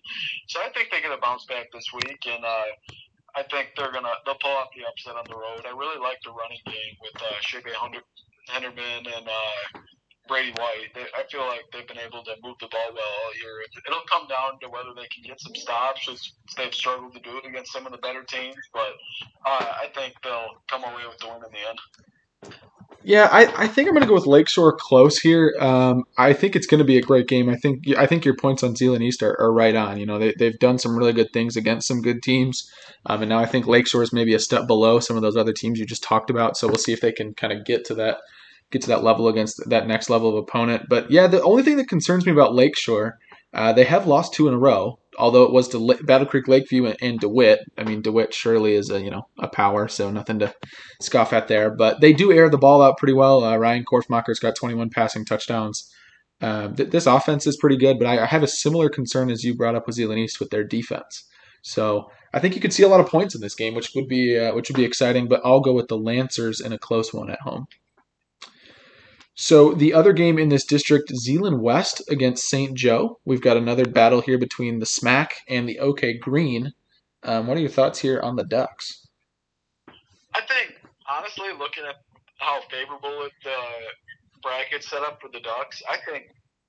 So 0.49 0.59
I 0.61 0.69
think 0.73 0.89
they're 0.91 1.01
going 1.01 1.15
to 1.15 1.21
bounce 1.21 1.45
back 1.45 1.67
this 1.73 1.85
week, 1.93 2.19
and 2.27 2.43
uh, 2.43 2.63
I 3.35 3.43
think 3.43 3.69
they're 3.75 3.91
gonna 3.91 4.13
they'll 4.25 4.37
pull 4.41 4.51
off 4.51 4.69
the 4.75 4.85
upset 4.85 5.15
on 5.15 5.25
the 5.27 5.35
road. 5.35 5.65
I 5.65 5.71
really 5.71 5.99
like 5.99 6.19
the 6.23 6.31
running 6.31 6.61
game 6.65 6.95
with 7.01 7.17
uh, 7.21 7.39
Shebe 7.41 7.73
Henderman 8.49 9.07
and 9.07 9.27
uh, 9.27 9.79
Brady 10.33 10.49
White. 10.57 10.89
They, 10.95 11.05
I 11.13 11.23
feel 11.29 11.45
like 11.45 11.61
they've 11.71 11.87
been 11.87 11.99
able 11.99 12.23
to 12.23 12.33
move 12.41 12.55
the 12.59 12.67
ball 12.67 12.89
well 12.89 13.03
all 13.05 13.33
year. 13.37 13.61
It'll 13.85 14.01
come 14.09 14.27
down 14.27 14.57
to 14.61 14.67
whether 14.67 14.89
they 14.95 15.05
can 15.13 15.21
get 15.23 15.39
some 15.39 15.53
stops, 15.53 16.09
as 16.09 16.33
they've 16.57 16.73
struggled 16.73 17.13
to 17.13 17.19
do 17.19 17.37
it 17.37 17.47
against 17.47 17.71
some 17.71 17.85
of 17.85 17.91
the 17.91 17.99
better 17.99 18.23
teams. 18.23 18.55
But 18.73 18.97
uh, 19.45 19.73
I 19.83 19.89
think 19.93 20.15
they'll 20.23 20.57
come 20.67 20.83
away 20.83 21.03
with 21.07 21.19
the 21.19 21.27
win 21.27 21.35
in 21.35 21.51
the 21.53 21.69
end. 21.69 22.55
Yeah, 23.03 23.29
I, 23.31 23.65
I 23.65 23.67
think 23.67 23.87
I'm 23.87 23.93
going 23.93 24.01
to 24.01 24.07
go 24.07 24.15
with 24.15 24.25
Lakeshore 24.25 24.75
close 24.75 25.19
here. 25.19 25.53
Um, 25.59 26.05
I 26.17 26.33
think 26.33 26.55
it's 26.55 26.65
going 26.65 26.79
to 26.79 26.85
be 26.85 26.97
a 26.97 27.01
great 27.01 27.27
game. 27.27 27.47
I 27.49 27.55
think 27.55 27.83
I 27.95 28.07
think 28.07 28.25
your 28.25 28.35
points 28.35 28.63
on 28.63 28.75
Zeeland 28.75 29.03
East 29.03 29.21
are, 29.21 29.39
are 29.39 29.53
right 29.53 29.75
on. 29.75 29.99
You 29.99 30.07
know, 30.07 30.17
they, 30.17 30.33
they've 30.39 30.57
done 30.57 30.79
some 30.79 30.97
really 30.97 31.13
good 31.13 31.31
things 31.31 31.55
against 31.57 31.87
some 31.87 32.01
good 32.01 32.23
teams. 32.23 32.71
Um, 33.05 33.21
and 33.21 33.29
now 33.29 33.39
I 33.39 33.45
think 33.45 33.67
Lakeshore 33.67 34.01
is 34.01 34.13
maybe 34.13 34.33
a 34.33 34.39
step 34.39 34.65
below 34.65 34.99
some 34.99 35.15
of 35.15 35.21
those 35.21 35.37
other 35.37 35.53
teams 35.53 35.79
you 35.79 35.85
just 35.85 36.01
talked 36.01 36.31
about. 36.31 36.57
So 36.57 36.67
we'll 36.67 36.77
see 36.77 36.93
if 36.93 37.01
they 37.01 37.11
can 37.11 37.35
kind 37.35 37.53
of 37.53 37.65
get 37.65 37.85
to 37.85 37.93
that 37.95 38.17
get 38.73 38.81
to 38.81 38.89
that 38.89 39.03
level 39.03 39.27
against 39.27 39.61
that 39.69 39.87
next 39.87 40.09
level 40.09 40.29
of 40.29 40.35
opponent. 40.35 40.83
But 40.89 41.09
yeah, 41.09 41.27
the 41.27 41.41
only 41.43 41.63
thing 41.63 41.77
that 41.77 41.87
concerns 41.87 42.25
me 42.25 42.31
about 42.31 42.53
Lakeshore, 42.53 43.17
uh, 43.53 43.71
they 43.71 43.85
have 43.85 44.07
lost 44.07 44.33
two 44.33 44.47
in 44.47 44.53
a 44.53 44.59
row. 44.59 44.99
Although 45.19 45.43
it 45.43 45.53
was 45.53 45.67
to 45.69 45.97
Battle 46.05 46.25
Creek 46.25 46.47
Lakeview 46.47 46.85
and, 46.85 46.97
and 46.99 47.19
DeWitt. 47.19 47.59
I 47.77 47.83
mean, 47.83 48.01
DeWitt 48.01 48.33
surely 48.33 48.73
is 48.73 48.89
a 48.89 48.99
you 48.99 49.11
know 49.11 49.27
a 49.39 49.47
power, 49.47 49.87
so 49.87 50.09
nothing 50.09 50.39
to 50.39 50.53
scoff 51.01 51.33
at 51.33 51.47
there. 51.47 51.69
But 51.69 52.01
they 52.01 52.13
do 52.13 52.33
air 52.33 52.49
the 52.49 52.57
ball 52.57 52.81
out 52.81 52.97
pretty 52.97 53.13
well. 53.13 53.43
Uh, 53.43 53.55
Ryan 53.57 53.85
Korfmacher's 53.85 54.39
got 54.39 54.55
21 54.55 54.89
passing 54.89 55.23
touchdowns. 55.23 55.87
Um, 56.41 56.75
th- 56.75 56.89
this 56.89 57.05
offense 57.05 57.45
is 57.45 57.57
pretty 57.57 57.77
good, 57.77 57.99
but 57.99 58.07
I, 58.07 58.23
I, 58.23 58.25
have 58.25 58.43
a 58.43 58.47
similar 58.47 58.89
concern 58.89 59.29
as 59.29 59.43
you 59.45 59.55
brought 59.55 59.75
up 59.75 59.85
with 59.85 59.95
Zeeland 59.95 60.19
East 60.19 60.41
with 60.41 60.49
their 60.49 60.63
defense. 60.63 61.23
So 61.61 62.09
I 62.33 62.39
think 62.39 62.55
you 62.55 62.59
could 62.59 62.73
see 62.73 62.83
a 62.83 62.89
lot 62.89 62.99
of 62.99 63.07
points 63.07 63.33
in 63.33 63.39
this 63.39 63.55
game, 63.55 63.75
which 63.75 63.91
would 63.95 64.07
be 64.07 64.37
uh, 64.37 64.53
which 64.53 64.69
would 64.69 64.75
be 64.75 64.83
exciting. 64.83 65.27
But 65.27 65.41
I'll 65.45 65.61
go 65.61 65.73
with 65.73 65.87
the 65.87 65.97
Lancers 65.97 66.59
in 66.59 66.73
a 66.73 66.79
close 66.79 67.13
one 67.13 67.29
at 67.29 67.39
home. 67.41 67.67
So 69.35 69.73
the 69.73 69.93
other 69.93 70.13
game 70.13 70.37
in 70.37 70.49
this 70.49 70.65
district, 70.65 71.15
Zeeland 71.15 71.61
West 71.61 72.01
against 72.09 72.47
St. 72.47 72.75
Joe. 72.75 73.19
We've 73.25 73.41
got 73.41 73.57
another 73.57 73.85
battle 73.85 74.21
here 74.21 74.37
between 74.37 74.79
the 74.79 74.85
SMAC 74.85 75.29
and 75.47 75.67
the 75.67 75.79
OK 75.79 76.17
Green. 76.19 76.71
Um, 77.23 77.47
what 77.47 77.57
are 77.57 77.61
your 77.61 77.69
thoughts 77.69 77.99
here 77.99 78.19
on 78.21 78.35
the 78.35 78.43
Ducks? 78.43 79.07
I 80.35 80.41
think, 80.47 80.81
honestly, 81.09 81.47
looking 81.57 81.83
at 81.87 81.95
how 82.37 82.61
favorable 82.69 83.27
the 83.43 83.55
bracket 84.43 84.83
set 84.83 85.01
up 85.01 85.19
for 85.21 85.29
the 85.29 85.39
Ducks, 85.39 85.81
I 85.89 85.97
think 86.05 86.25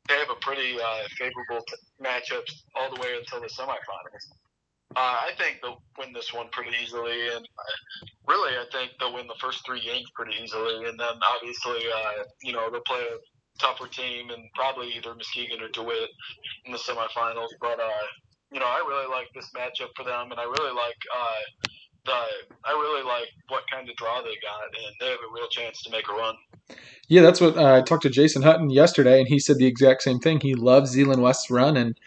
they 0.08 0.14
have 0.14 0.30
a 0.30 0.40
pretty 0.40 0.80
uh, 0.80 1.08
favorable 1.18 1.64
t- 1.66 1.76
matchups 2.02 2.62
all 2.74 2.94
the 2.94 3.00
way 3.00 3.16
until 3.18 3.40
the 3.40 3.48
semifinals. 3.48 4.24
Uh, 4.96 5.26
I 5.26 5.30
think 5.36 5.58
they'll 5.62 5.82
win 5.98 6.12
this 6.12 6.32
one 6.32 6.48
pretty 6.52 6.70
easily, 6.82 7.28
and 7.34 7.44
uh, 7.44 8.06
really, 8.28 8.56
I 8.56 8.64
think 8.70 8.92
they'll 9.00 9.14
win 9.14 9.26
the 9.26 9.38
first 9.40 9.66
three 9.66 9.80
games 9.80 10.06
pretty 10.14 10.34
easily. 10.42 10.86
And 10.88 10.98
then, 10.98 11.14
obviously, 11.34 11.80
uh, 11.90 12.24
you 12.42 12.52
know, 12.52 12.70
they'll 12.70 12.86
play 12.86 13.02
a 13.02 13.18
tougher 13.58 13.88
team, 13.88 14.30
and 14.30 14.42
probably 14.54 14.92
either 14.94 15.14
Muskegon 15.14 15.62
or 15.62 15.68
DeWitt 15.68 16.10
in 16.66 16.72
the 16.72 16.78
semifinals. 16.78 17.50
But 17.60 17.80
uh, 17.80 18.06
you 18.52 18.60
know, 18.60 18.66
I 18.66 18.84
really 18.86 19.10
like 19.10 19.26
this 19.34 19.50
matchup 19.56 19.90
for 19.96 20.04
them, 20.04 20.30
and 20.30 20.38
I 20.38 20.44
really 20.44 20.74
like 20.74 21.00
uh, 21.10 21.68
the 22.06 22.20
I 22.64 22.72
really 22.72 23.04
like 23.04 23.28
what 23.48 23.64
kind 23.70 23.88
of 23.88 23.96
draw 23.96 24.22
they 24.22 24.36
got, 24.42 24.64
and 24.64 24.94
they 25.00 25.10
have 25.10 25.18
a 25.18 25.32
real 25.34 25.48
chance 25.48 25.82
to 25.82 25.90
make 25.90 26.08
a 26.08 26.12
run. 26.12 26.36
Yeah, 27.08 27.22
that's 27.22 27.40
what 27.40 27.56
uh, 27.56 27.74
I 27.74 27.82
talked 27.82 28.04
to 28.04 28.10
Jason 28.10 28.42
Hutton 28.42 28.70
yesterday, 28.70 29.18
and 29.18 29.28
he 29.28 29.38
said 29.38 29.58
the 29.58 29.66
exact 29.66 30.02
same 30.02 30.18
thing. 30.18 30.40
He 30.40 30.54
loves 30.54 30.90
Zeeland 30.90 31.20
West's 31.20 31.50
run 31.50 31.76
and 31.76 31.98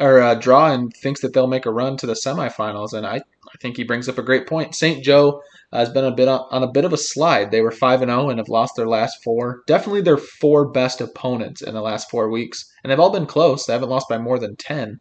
or 0.00 0.20
uh, 0.20 0.34
draw, 0.34 0.72
and 0.72 0.92
thinks 0.94 1.20
that 1.20 1.32
they'll 1.32 1.46
make 1.46 1.66
a 1.66 1.72
run 1.72 1.96
to 1.98 2.06
the 2.06 2.14
semifinals. 2.14 2.92
And 2.92 3.06
I, 3.06 3.16
I 3.16 3.58
think 3.60 3.76
he 3.76 3.84
brings 3.84 4.08
up 4.08 4.18
a 4.18 4.22
great 4.22 4.46
point. 4.46 4.74
St. 4.74 5.04
Joe 5.04 5.42
has 5.72 5.90
been 5.90 6.04
a 6.04 6.10
bit 6.10 6.26
on, 6.26 6.46
on 6.50 6.62
a 6.62 6.70
bit 6.70 6.84
of 6.84 6.92
a 6.92 6.96
slide. 6.96 7.50
They 7.50 7.60
were 7.60 7.70
five 7.70 8.02
and 8.02 8.10
zero 8.10 8.22
oh 8.22 8.30
and 8.30 8.38
have 8.38 8.48
lost 8.48 8.74
their 8.76 8.88
last 8.88 9.22
four. 9.22 9.62
Definitely 9.66 10.02
their 10.02 10.16
four 10.16 10.70
best 10.70 11.00
opponents 11.00 11.62
in 11.62 11.74
the 11.74 11.82
last 11.82 12.10
four 12.10 12.30
weeks, 12.30 12.64
and 12.82 12.90
they've 12.90 12.98
all 12.98 13.12
been 13.12 13.26
close. 13.26 13.66
They 13.66 13.72
haven't 13.72 13.90
lost 13.90 14.08
by 14.08 14.18
more 14.18 14.38
than 14.38 14.56
ten. 14.56 14.98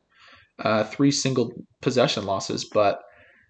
Uh, 0.59 0.83
three 0.83 1.11
single 1.11 1.53
possession 1.81 2.25
losses, 2.25 2.69
but 2.73 2.99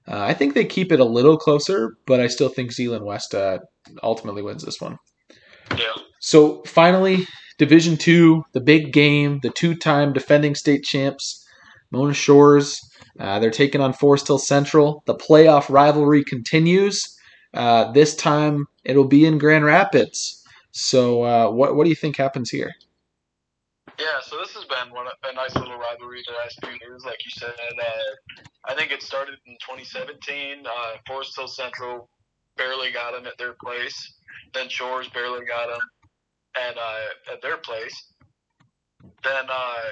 uh, 0.07 0.21
I 0.21 0.35
think 0.35 0.53
they 0.53 0.63
keep 0.63 0.91
it 0.91 0.99
a 0.99 1.05
little 1.05 1.37
closer. 1.37 1.95
But 2.05 2.19
I 2.19 2.27
still 2.27 2.49
think 2.49 2.71
Zeeland 2.71 3.03
West 3.03 3.33
uh, 3.33 3.59
ultimately 4.03 4.43
wins 4.43 4.63
this 4.63 4.79
one. 4.79 4.97
Yeah. 5.71 5.95
So 6.19 6.61
finally, 6.67 7.25
Division 7.59 7.95
Two, 7.95 8.43
the 8.53 8.61
big 8.61 8.91
game, 8.91 9.39
the 9.43 9.51
two-time 9.51 10.13
defending 10.13 10.55
state 10.55 10.83
champs, 10.83 11.45
Mona 11.91 12.15
Shores 12.15 12.89
uh, 13.19 13.37
they're 13.39 13.51
taking 13.51 13.81
on 13.81 13.93
Forest 13.93 14.27
Hill 14.27 14.37
Central. 14.37 15.03
The 15.05 15.15
playoff 15.15 15.69
rivalry 15.69 16.23
continues. 16.23 17.17
Uh, 17.53 17.91
this 17.91 18.15
time 18.15 18.67
it'll 18.85 19.07
be 19.07 19.25
in 19.25 19.37
Grand 19.37 19.65
Rapids. 19.65 20.43
So, 20.71 21.23
uh, 21.23 21.51
what 21.51 21.75
what 21.75 21.83
do 21.83 21.89
you 21.89 21.95
think 21.95 22.15
happens 22.15 22.49
here? 22.49 22.73
Yeah, 23.99 24.21
so 24.21 24.37
this 24.37 24.51
has 24.53 24.63
been 24.63 24.93
one, 24.93 25.07
a 25.07 25.33
nice 25.33 25.53
little 25.55 25.77
rivalry 25.77 26.23
the 26.25 26.33
last 26.33 26.59
few 26.63 26.87
years, 26.87 27.03
like 27.03 27.17
you 27.25 27.31
said. 27.31 27.51
Uh, 27.81 28.41
I 28.65 28.73
think 28.73 28.91
it 28.91 29.01
started 29.01 29.35
in 29.45 29.57
2017. 29.59 30.63
Uh, 30.65 30.69
Forest 31.05 31.35
Hill 31.35 31.49
Central 31.49 32.09
barely 32.55 32.91
got 32.91 33.11
them 33.11 33.25
at 33.25 33.37
their 33.37 33.55
place. 33.61 34.13
Then 34.53 34.69
Shores 34.69 35.09
barely 35.09 35.45
got 35.45 35.67
them 35.67 35.79
at 36.55 36.77
uh, 36.77 37.33
at 37.33 37.41
their 37.41 37.57
place. 37.57 38.13
Then 39.23 39.49
I 39.49 39.91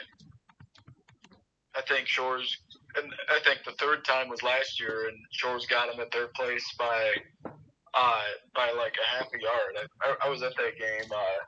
think 1.87 2.07
Shores 2.07 2.57
and 2.95 3.11
I 3.29 3.39
think 3.43 3.59
the 3.65 3.73
third 3.79 4.05
time 4.05 4.29
was 4.29 4.43
last 4.43 4.79
year, 4.79 5.07
and 5.07 5.17
Shores 5.31 5.65
got 5.67 5.91
them 5.91 5.99
at 5.99 6.11
their 6.11 6.27
place 6.35 6.63
by 6.79 7.13
uh, 7.93 8.21
by 8.55 8.71
like 8.77 8.95
a 8.97 9.17
half 9.17 9.27
a 9.27 9.41
yard. 9.41 9.89
I, 10.01 10.27
I, 10.27 10.29
was 10.29 10.43
at 10.43 10.55
that 10.55 10.77
game. 10.77 11.11
Uh, 11.11 11.39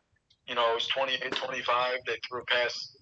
you 0.48 0.56
know, 0.56 0.72
it 0.72 0.76
was 0.76 0.90
28-25. 0.98 1.98
They 2.08 2.18
threw 2.28 2.42
a 2.42 2.46
pass 2.46 2.98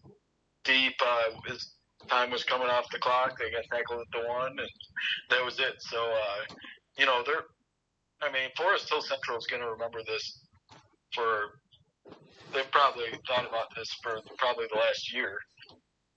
deep. 0.66 0.96
Uh, 1.02 1.40
his 1.48 1.76
time 2.10 2.32
was 2.32 2.44
coming 2.44 2.68
off 2.68 2.86
the 2.92 3.00
clock. 3.00 3.38
They 3.40 3.52
got 3.52 3.64
tackled 3.72 4.02
at 4.02 4.22
the 4.22 4.28
one, 4.28 4.52
and 4.52 4.70
that 5.30 5.46
was 5.46 5.60
it. 5.60 5.76
So, 5.80 5.98
uh, 5.98 6.56
you 6.98 7.06
know, 7.06 7.24
they're. 7.26 7.46
I 8.22 8.32
mean, 8.32 8.50
Forest 8.58 8.90
Hill 8.90 9.02
Central 9.02 9.38
is 9.38 9.46
going 9.46 9.62
to 9.62 9.70
remember 9.70 10.00
this 10.06 10.40
for. 11.14 11.60
They've 12.54 12.72
probably 12.72 13.06
thought 13.28 13.48
about 13.48 13.68
this 13.76 13.92
for 14.02 14.20
probably 14.38 14.66
the 14.72 14.80
last 14.80 15.14
year. 15.14 15.38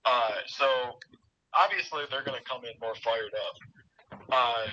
Uh, 0.05 0.31
so 0.47 0.65
obviously 1.53 2.03
they're 2.09 2.23
going 2.23 2.37
to 2.37 2.49
come 2.49 2.63
in 2.65 2.73
more 2.81 2.95
fired 3.03 3.33
up. 3.35 4.21
Uh, 4.31 4.67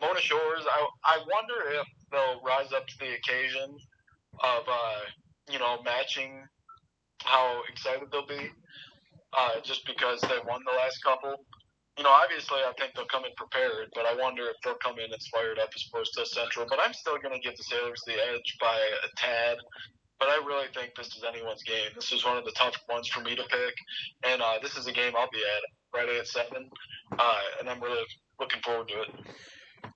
Mona 0.00 0.20
Shores, 0.20 0.64
I, 0.64 0.86
I 1.04 1.18
wonder 1.18 1.80
if 1.80 1.86
they'll 2.10 2.40
rise 2.42 2.72
up 2.72 2.86
to 2.86 2.98
the 2.98 3.14
occasion 3.14 3.76
of, 4.42 4.62
uh, 4.68 5.00
you 5.50 5.58
know, 5.58 5.82
matching 5.84 6.44
how 7.24 7.62
excited 7.68 8.08
they'll 8.10 8.26
be 8.26 8.50
uh, 9.36 9.60
just 9.62 9.86
because 9.86 10.20
they 10.22 10.38
won 10.46 10.62
the 10.64 10.76
last 10.76 11.02
couple. 11.02 11.44
You 11.96 12.04
know, 12.04 12.14
obviously, 12.14 12.58
I 12.62 12.72
think 12.78 12.94
they'll 12.94 13.10
come 13.10 13.24
in 13.24 13.34
prepared, 13.36 13.90
but 13.94 14.06
I 14.06 14.14
wonder 14.14 14.46
if 14.46 14.56
they'll 14.62 14.78
come 14.78 14.98
in 15.02 15.12
as 15.12 15.26
fired 15.34 15.58
up 15.58 15.70
as 15.74 15.84
opposed 15.90 16.14
to 16.14 16.26
Central. 16.26 16.66
But 16.68 16.78
I'm 16.78 16.94
still 16.94 17.18
going 17.18 17.34
to 17.34 17.42
give 17.42 17.56
the 17.56 17.64
Sailors 17.64 18.00
the 18.06 18.14
edge 18.14 18.56
by 18.60 18.78
a 18.78 19.08
tad. 19.16 19.58
But 20.18 20.28
I 20.28 20.42
really 20.46 20.66
think 20.74 20.94
this 20.96 21.08
is 21.08 21.24
anyone's 21.26 21.62
game. 21.62 21.90
This 21.94 22.12
is 22.12 22.24
one 22.24 22.36
of 22.36 22.44
the 22.44 22.52
tough 22.52 22.76
ones 22.88 23.06
for 23.08 23.20
me 23.20 23.36
to 23.36 23.42
pick, 23.42 23.74
and 24.24 24.42
uh, 24.42 24.54
this 24.62 24.76
is 24.76 24.86
a 24.86 24.92
game 24.92 25.12
I'll 25.16 25.30
be 25.30 25.38
at. 25.38 25.62
Friday 25.90 26.18
at 26.18 26.26
seven, 26.26 26.68
uh, 27.18 27.40
and 27.58 27.68
I'm 27.68 27.82
really 27.82 28.02
looking 28.38 28.60
forward 28.62 28.88
to 28.88 29.00
it. 29.00 29.08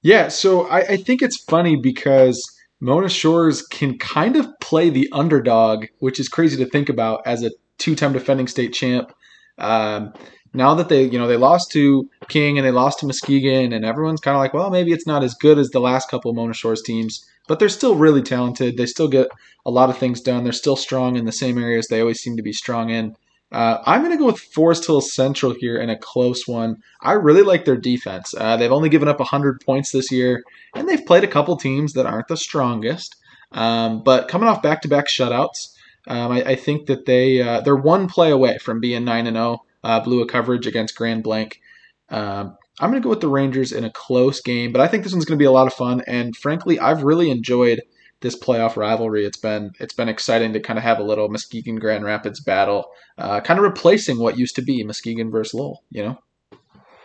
Yeah, 0.03 0.29
so 0.29 0.67
I, 0.69 0.79
I 0.79 0.97
think 0.97 1.23
it's 1.23 1.37
funny 1.45 1.77
because 1.77 2.43
Mona 2.81 3.09
Shores 3.09 3.63
can 3.63 3.99
kind 3.99 4.37
of 4.37 4.47
play 4.61 4.91
the 4.91 5.09
underdog, 5.13 5.87
which 5.99 6.19
is 6.19 6.29
crazy 6.29 6.57
to 6.65 6.71
think 6.71 6.89
about 6.89 7.21
as 7.27 7.43
a 7.43 7.51
two-time 7.79 8.13
defending 8.13 8.49
state 8.49 8.73
champ. 8.73 9.13
Um, 9.59 10.15
now 10.55 10.75
that 10.75 10.89
they, 10.89 11.05
you 11.05 11.19
know, 11.19 11.29
they 11.29 11.37
lost 11.37 11.71
to 11.73 12.09
King 12.29 12.59
and 12.59 12.67
they 12.67 12.71
lost 12.71 13.01
to 13.01 13.07
Muskegon, 13.07 13.73
and 13.73 13.85
everyone's 13.85 14.21
kind 14.21 14.35
of 14.35 14.41
like, 14.41 14.55
well, 14.55 14.71
maybe 14.71 14.93
it's 14.93 15.07
not 15.07 15.23
as 15.23 15.35
good 15.35 15.59
as 15.59 15.71
the 15.71 15.81
last 15.81 16.09
couple 16.11 16.33
Mona 16.33 16.55
Shores 16.55 16.83
teams, 16.83 17.25
but 17.49 17.59
they're 17.59 17.69
still 17.69 17.95
really 17.95 18.23
talented. 18.23 18.77
They 18.77 18.87
still 18.87 19.09
get 19.09 19.29
a 19.65 19.71
lot 19.71 19.91
of 19.91 19.99
things 19.99 20.21
done. 20.21 20.45
They're 20.45 20.53
still 20.53 20.77
strong 20.77 21.17
in 21.17 21.25
the 21.25 21.33
same 21.33 21.59
areas 21.59 21.87
they 21.87 22.01
always 22.01 22.21
seem 22.21 22.37
to 22.37 22.43
be 22.43 22.53
strong 22.53 22.91
in. 22.91 23.17
Uh, 23.53 23.83
I'm 23.85 24.01
going 24.01 24.13
to 24.13 24.19
go 24.19 24.27
with 24.27 24.41
Forest 24.41 24.87
Hill 24.87 25.03
Central 25.03 25.53
here 25.53 25.77
in 25.77 25.91
a 25.91 25.99
close 25.99 26.49
one. 26.49 26.79
I 27.03 27.13
really 27.13 27.43
like 27.43 27.67
their 27.67 27.77
defense. 27.77 28.35
Uh, 28.37 28.57
they've 28.57 28.73
only 28.73 28.89
given 28.89 29.09
up 29.09 29.19
100 29.19 29.61
points 29.61 29.93
this 29.93 30.11
year, 30.11 30.43
and 30.75 30.89
they've 30.89 31.05
played 31.05 31.23
a 31.23 31.29
couple 31.29 31.57
teams 31.57 31.93
that 31.93 32.07
aren't 32.07 32.29
the 32.29 32.37
strongest. 32.37 33.15
Um, 33.53 34.03
but 34.03 34.29
coming 34.29 34.49
off 34.49 34.63
back-to-back 34.63 35.07
shutouts, 35.07 35.75
um, 36.09 36.33
I, 36.33 36.43
I, 36.43 36.57
think 36.57 36.87
that 36.87 37.05
they 37.05 37.43
uh, 37.43 37.61
they're 37.61 37.77
one 37.77 38.09
play 38.09 38.31
away 38.31 38.59
from 38.59 38.81
being 38.81 39.05
nine 39.05 39.27
and 39.27 39.37
zero. 39.37 39.63
Uh, 39.85 40.01
blew 40.01 40.23
a 40.23 40.27
coverage 40.27 40.67
against 40.67 40.97
Grand 40.97 41.23
Blanc. 41.23 41.61
Um, 42.09 42.57
I'm 42.83 42.91
going 42.91 43.01
to 43.01 43.05
go 43.05 43.11
with 43.11 43.21
the 43.21 43.29
Rangers 43.29 43.71
in 43.71 43.85
a 43.85 43.91
close 43.91 44.41
game, 44.41 44.73
but 44.73 44.81
I 44.81 44.89
think 44.89 45.05
this 45.05 45.13
one's 45.13 45.25
going 45.25 45.39
to 45.39 45.43
be 45.43 45.47
a 45.47 45.53
lot 45.53 45.69
of 45.69 45.73
fun. 45.73 46.03
And 46.09 46.35
frankly, 46.37 46.81
I've 46.81 47.05
really 47.05 47.31
enjoyed 47.31 47.81
this 48.23 48.37
playoff 48.37 48.77
rivalry. 48.77 49.25
It's 49.25 49.37
been 49.37 49.71
it's 49.79 49.95
been 49.95 50.09
exciting 50.09 50.53
to 50.55 50.61
kind 50.61 50.81
of 50.81 50.83
have 50.83 50.99
a 50.99 51.05
little 51.05 51.29
Muskegon 51.29 51.77
Grand 51.77 52.05
Rapids 52.05 52.41
battle, 52.41 52.91
uh, 53.19 53.41
kind 53.41 53.59
of 53.59 53.63
replacing 53.63 54.19
what 54.19 54.37
used 54.37 54.57
to 54.57 54.63
be 54.63 54.83
Muskegon 54.83 55.31
versus 55.31 55.55
Lowell. 55.55 55.85
You 55.91 56.03
know. 56.03 56.19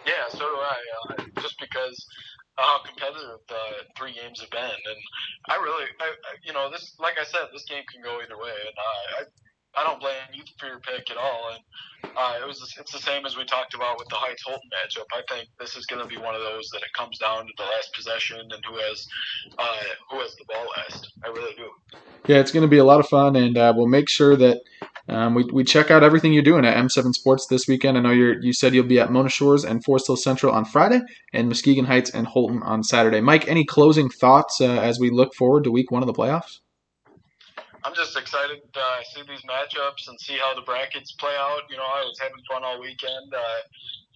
Yeah, 0.05 0.27
so 0.29 0.39
do 0.39 0.45
I. 0.45 0.77
Uh, 1.09 1.41
just 1.41 1.59
because 1.59 2.07
how 2.57 2.79
competitive 2.83 3.39
the 3.47 3.61
three 3.95 4.13
games 4.13 4.41
have 4.41 4.49
been, 4.49 4.61
and 4.63 4.99
I 5.47 5.57
really, 5.57 5.85
I, 6.01 6.11
you 6.43 6.53
know, 6.53 6.71
this 6.71 6.95
like 6.99 7.15
I 7.21 7.23
said, 7.23 7.49
this 7.53 7.65
game 7.65 7.83
can 7.91 8.01
go 8.01 8.19
either 8.23 8.37
way, 8.37 8.49
and 8.49 8.77
uh, 8.77 9.21
I 9.21 9.23
I 9.77 9.83
don't 9.83 9.99
blame 9.99 10.15
you 10.33 10.41
for 10.57 10.67
your 10.67 10.79
pick 10.79 11.11
at 11.11 11.17
all. 11.17 11.51
And 11.53 12.11
uh, 12.17 12.39
it 12.41 12.47
was 12.47 12.75
it's 12.79 12.91
the 12.91 12.99
same 12.99 13.25
as 13.25 13.37
we 13.37 13.45
talked 13.45 13.75
about 13.75 13.99
with 13.99 14.07
the 14.09 14.15
Heights 14.15 14.41
Holton 14.43 14.69
matchup. 14.73 15.05
I 15.13 15.21
think 15.31 15.49
this 15.59 15.75
is 15.75 15.85
going 15.85 16.01
to 16.01 16.07
be 16.07 16.17
one 16.17 16.33
of 16.33 16.41
those 16.41 16.67
that 16.73 16.79
it 16.79 16.91
comes 16.97 17.19
down 17.19 17.45
to 17.45 17.53
the 17.57 17.63
last 17.63 17.93
possession 17.93 18.39
and 18.39 18.65
who 18.65 18.75
has 18.77 19.07
uh, 19.59 19.83
who 20.09 20.19
has 20.19 20.35
the 20.35 20.45
ball 20.47 20.65
last. 20.77 21.13
I 21.23 21.27
really 21.27 21.53
do. 21.55 21.69
Yeah, 22.25 22.39
it's 22.39 22.51
going 22.51 22.63
to 22.63 22.67
be 22.67 22.79
a 22.79 22.83
lot 22.83 22.99
of 22.99 23.07
fun, 23.07 23.35
and 23.35 23.55
uh, 23.57 23.73
we'll 23.75 23.87
make 23.87 24.09
sure 24.09 24.35
that. 24.35 24.61
Um, 25.09 25.35
we, 25.35 25.45
we 25.53 25.63
check 25.63 25.89
out 25.89 26.03
everything 26.03 26.33
you're 26.33 26.43
doing 26.43 26.65
at 26.65 26.75
M7 26.75 27.13
Sports 27.13 27.47
this 27.47 27.65
weekend. 27.65 27.97
I 27.97 28.01
know 28.01 28.11
you 28.11 28.35
you 28.41 28.51
said 28.51 28.73
you'll 28.73 28.87
be 28.87 28.99
at 28.99 29.09
Mona 29.09 29.29
Shores 29.29 29.63
and 29.63 29.81
Forest 29.81 30.07
Hill 30.07 30.17
Central 30.17 30.51
on 30.51 30.65
Friday, 30.65 30.99
and 31.31 31.47
Muskegon 31.47 31.85
Heights 31.85 32.09
and 32.09 32.27
Holton 32.27 32.61
on 32.61 32.83
Saturday. 32.83 33.21
Mike, 33.21 33.47
any 33.47 33.63
closing 33.63 34.09
thoughts 34.09 34.59
uh, 34.59 34.65
as 34.65 34.99
we 34.99 35.09
look 35.09 35.33
forward 35.33 35.63
to 35.63 35.71
Week 35.71 35.91
One 35.91 36.03
of 36.03 36.07
the 36.07 36.13
playoffs? 36.13 36.59
I'm 37.83 37.93
just 37.95 38.17
excited 38.17 38.59
to 38.73 38.79
uh, 38.79 38.99
see 39.13 39.21
these 39.27 39.41
matchups 39.43 40.07
and 40.07 40.19
see 40.19 40.37
how 40.41 40.55
the 40.55 40.61
brackets 40.61 41.13
play 41.13 41.35
out. 41.37 41.61
You 41.69 41.77
know, 41.77 41.83
I 41.83 42.01
was 42.01 42.17
having 42.19 42.43
fun 42.49 42.63
all 42.63 42.81
weekend, 42.81 43.33
uh, 43.33 43.61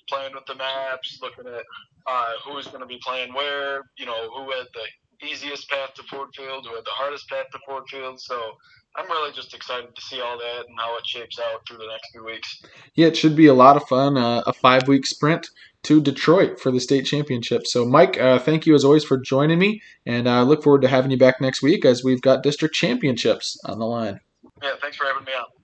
playing 0.10 0.34
with 0.34 0.46
the 0.46 0.56
maps, 0.56 1.20
looking 1.22 1.48
at 1.48 1.64
uh, 2.08 2.32
who's 2.46 2.68
going 2.68 2.82
to 2.82 2.88
be 2.88 3.00
playing 3.04 3.34
where. 3.34 3.84
You 3.98 4.06
know, 4.06 4.30
who 4.36 4.52
had 4.52 4.68
the 4.74 5.28
easiest 5.28 5.70
path 5.70 5.94
to 5.96 6.04
Ford 6.04 6.30
Field, 6.36 6.66
who 6.68 6.76
had 6.76 6.86
the 6.86 6.92
hardest 6.92 7.30
path 7.30 7.46
to 7.52 7.60
Ford 7.66 7.84
Field. 7.90 8.20
So 8.20 8.54
I'm 8.96 9.08
really 9.08 9.32
just 9.34 9.54
excited 9.54 9.96
to 9.96 10.02
see 10.02 10.20
all 10.20 10.38
that 10.38 10.66
and 10.68 10.78
how 10.78 10.98
it 10.98 11.06
shapes 11.06 11.40
out 11.40 11.62
through 11.68 11.78
the 11.78 11.88
next 11.88 12.12
few 12.12 12.26
weeks. 12.26 12.64
Yeah, 12.96 13.08
it 13.08 13.16
should 13.16 13.36
be 13.36 13.48
a 13.48 13.54
lot 13.54 13.78
of 13.78 13.84
fun. 13.88 14.18
Uh, 14.18 14.44
a 14.46 14.54
five 14.54 14.88
week 14.88 15.06
sprint 15.06 15.48
to 15.84 16.02
Detroit 16.02 16.60
for 16.60 16.72
the 16.72 16.80
state 16.80 17.06
championship. 17.06 17.66
So, 17.66 17.86
Mike, 17.86 18.20
uh, 18.20 18.40
thank 18.40 18.66
you 18.66 18.76
as 18.76 18.84
always 18.84 19.04
for 19.04 19.18
joining 19.18 19.60
me, 19.60 19.82
and 20.06 20.30
I 20.30 20.40
uh, 20.40 20.44
look 20.44 20.64
forward 20.64 20.82
to 20.84 20.88
having 20.88 21.12
you 21.12 21.18
back 21.18 21.42
next 21.42 21.62
week 21.62 21.86
as 21.86 22.04
we've 22.04 22.22
got 22.22 22.44
district 22.44 22.76
championships 22.76 23.60
on 23.66 23.80
the 23.80 23.86
line. 23.86 24.20
Yeah, 24.62 24.74
thanks 24.80 24.98
for 24.98 25.06
having 25.06 25.26
me 25.26 25.34
on. 25.34 25.61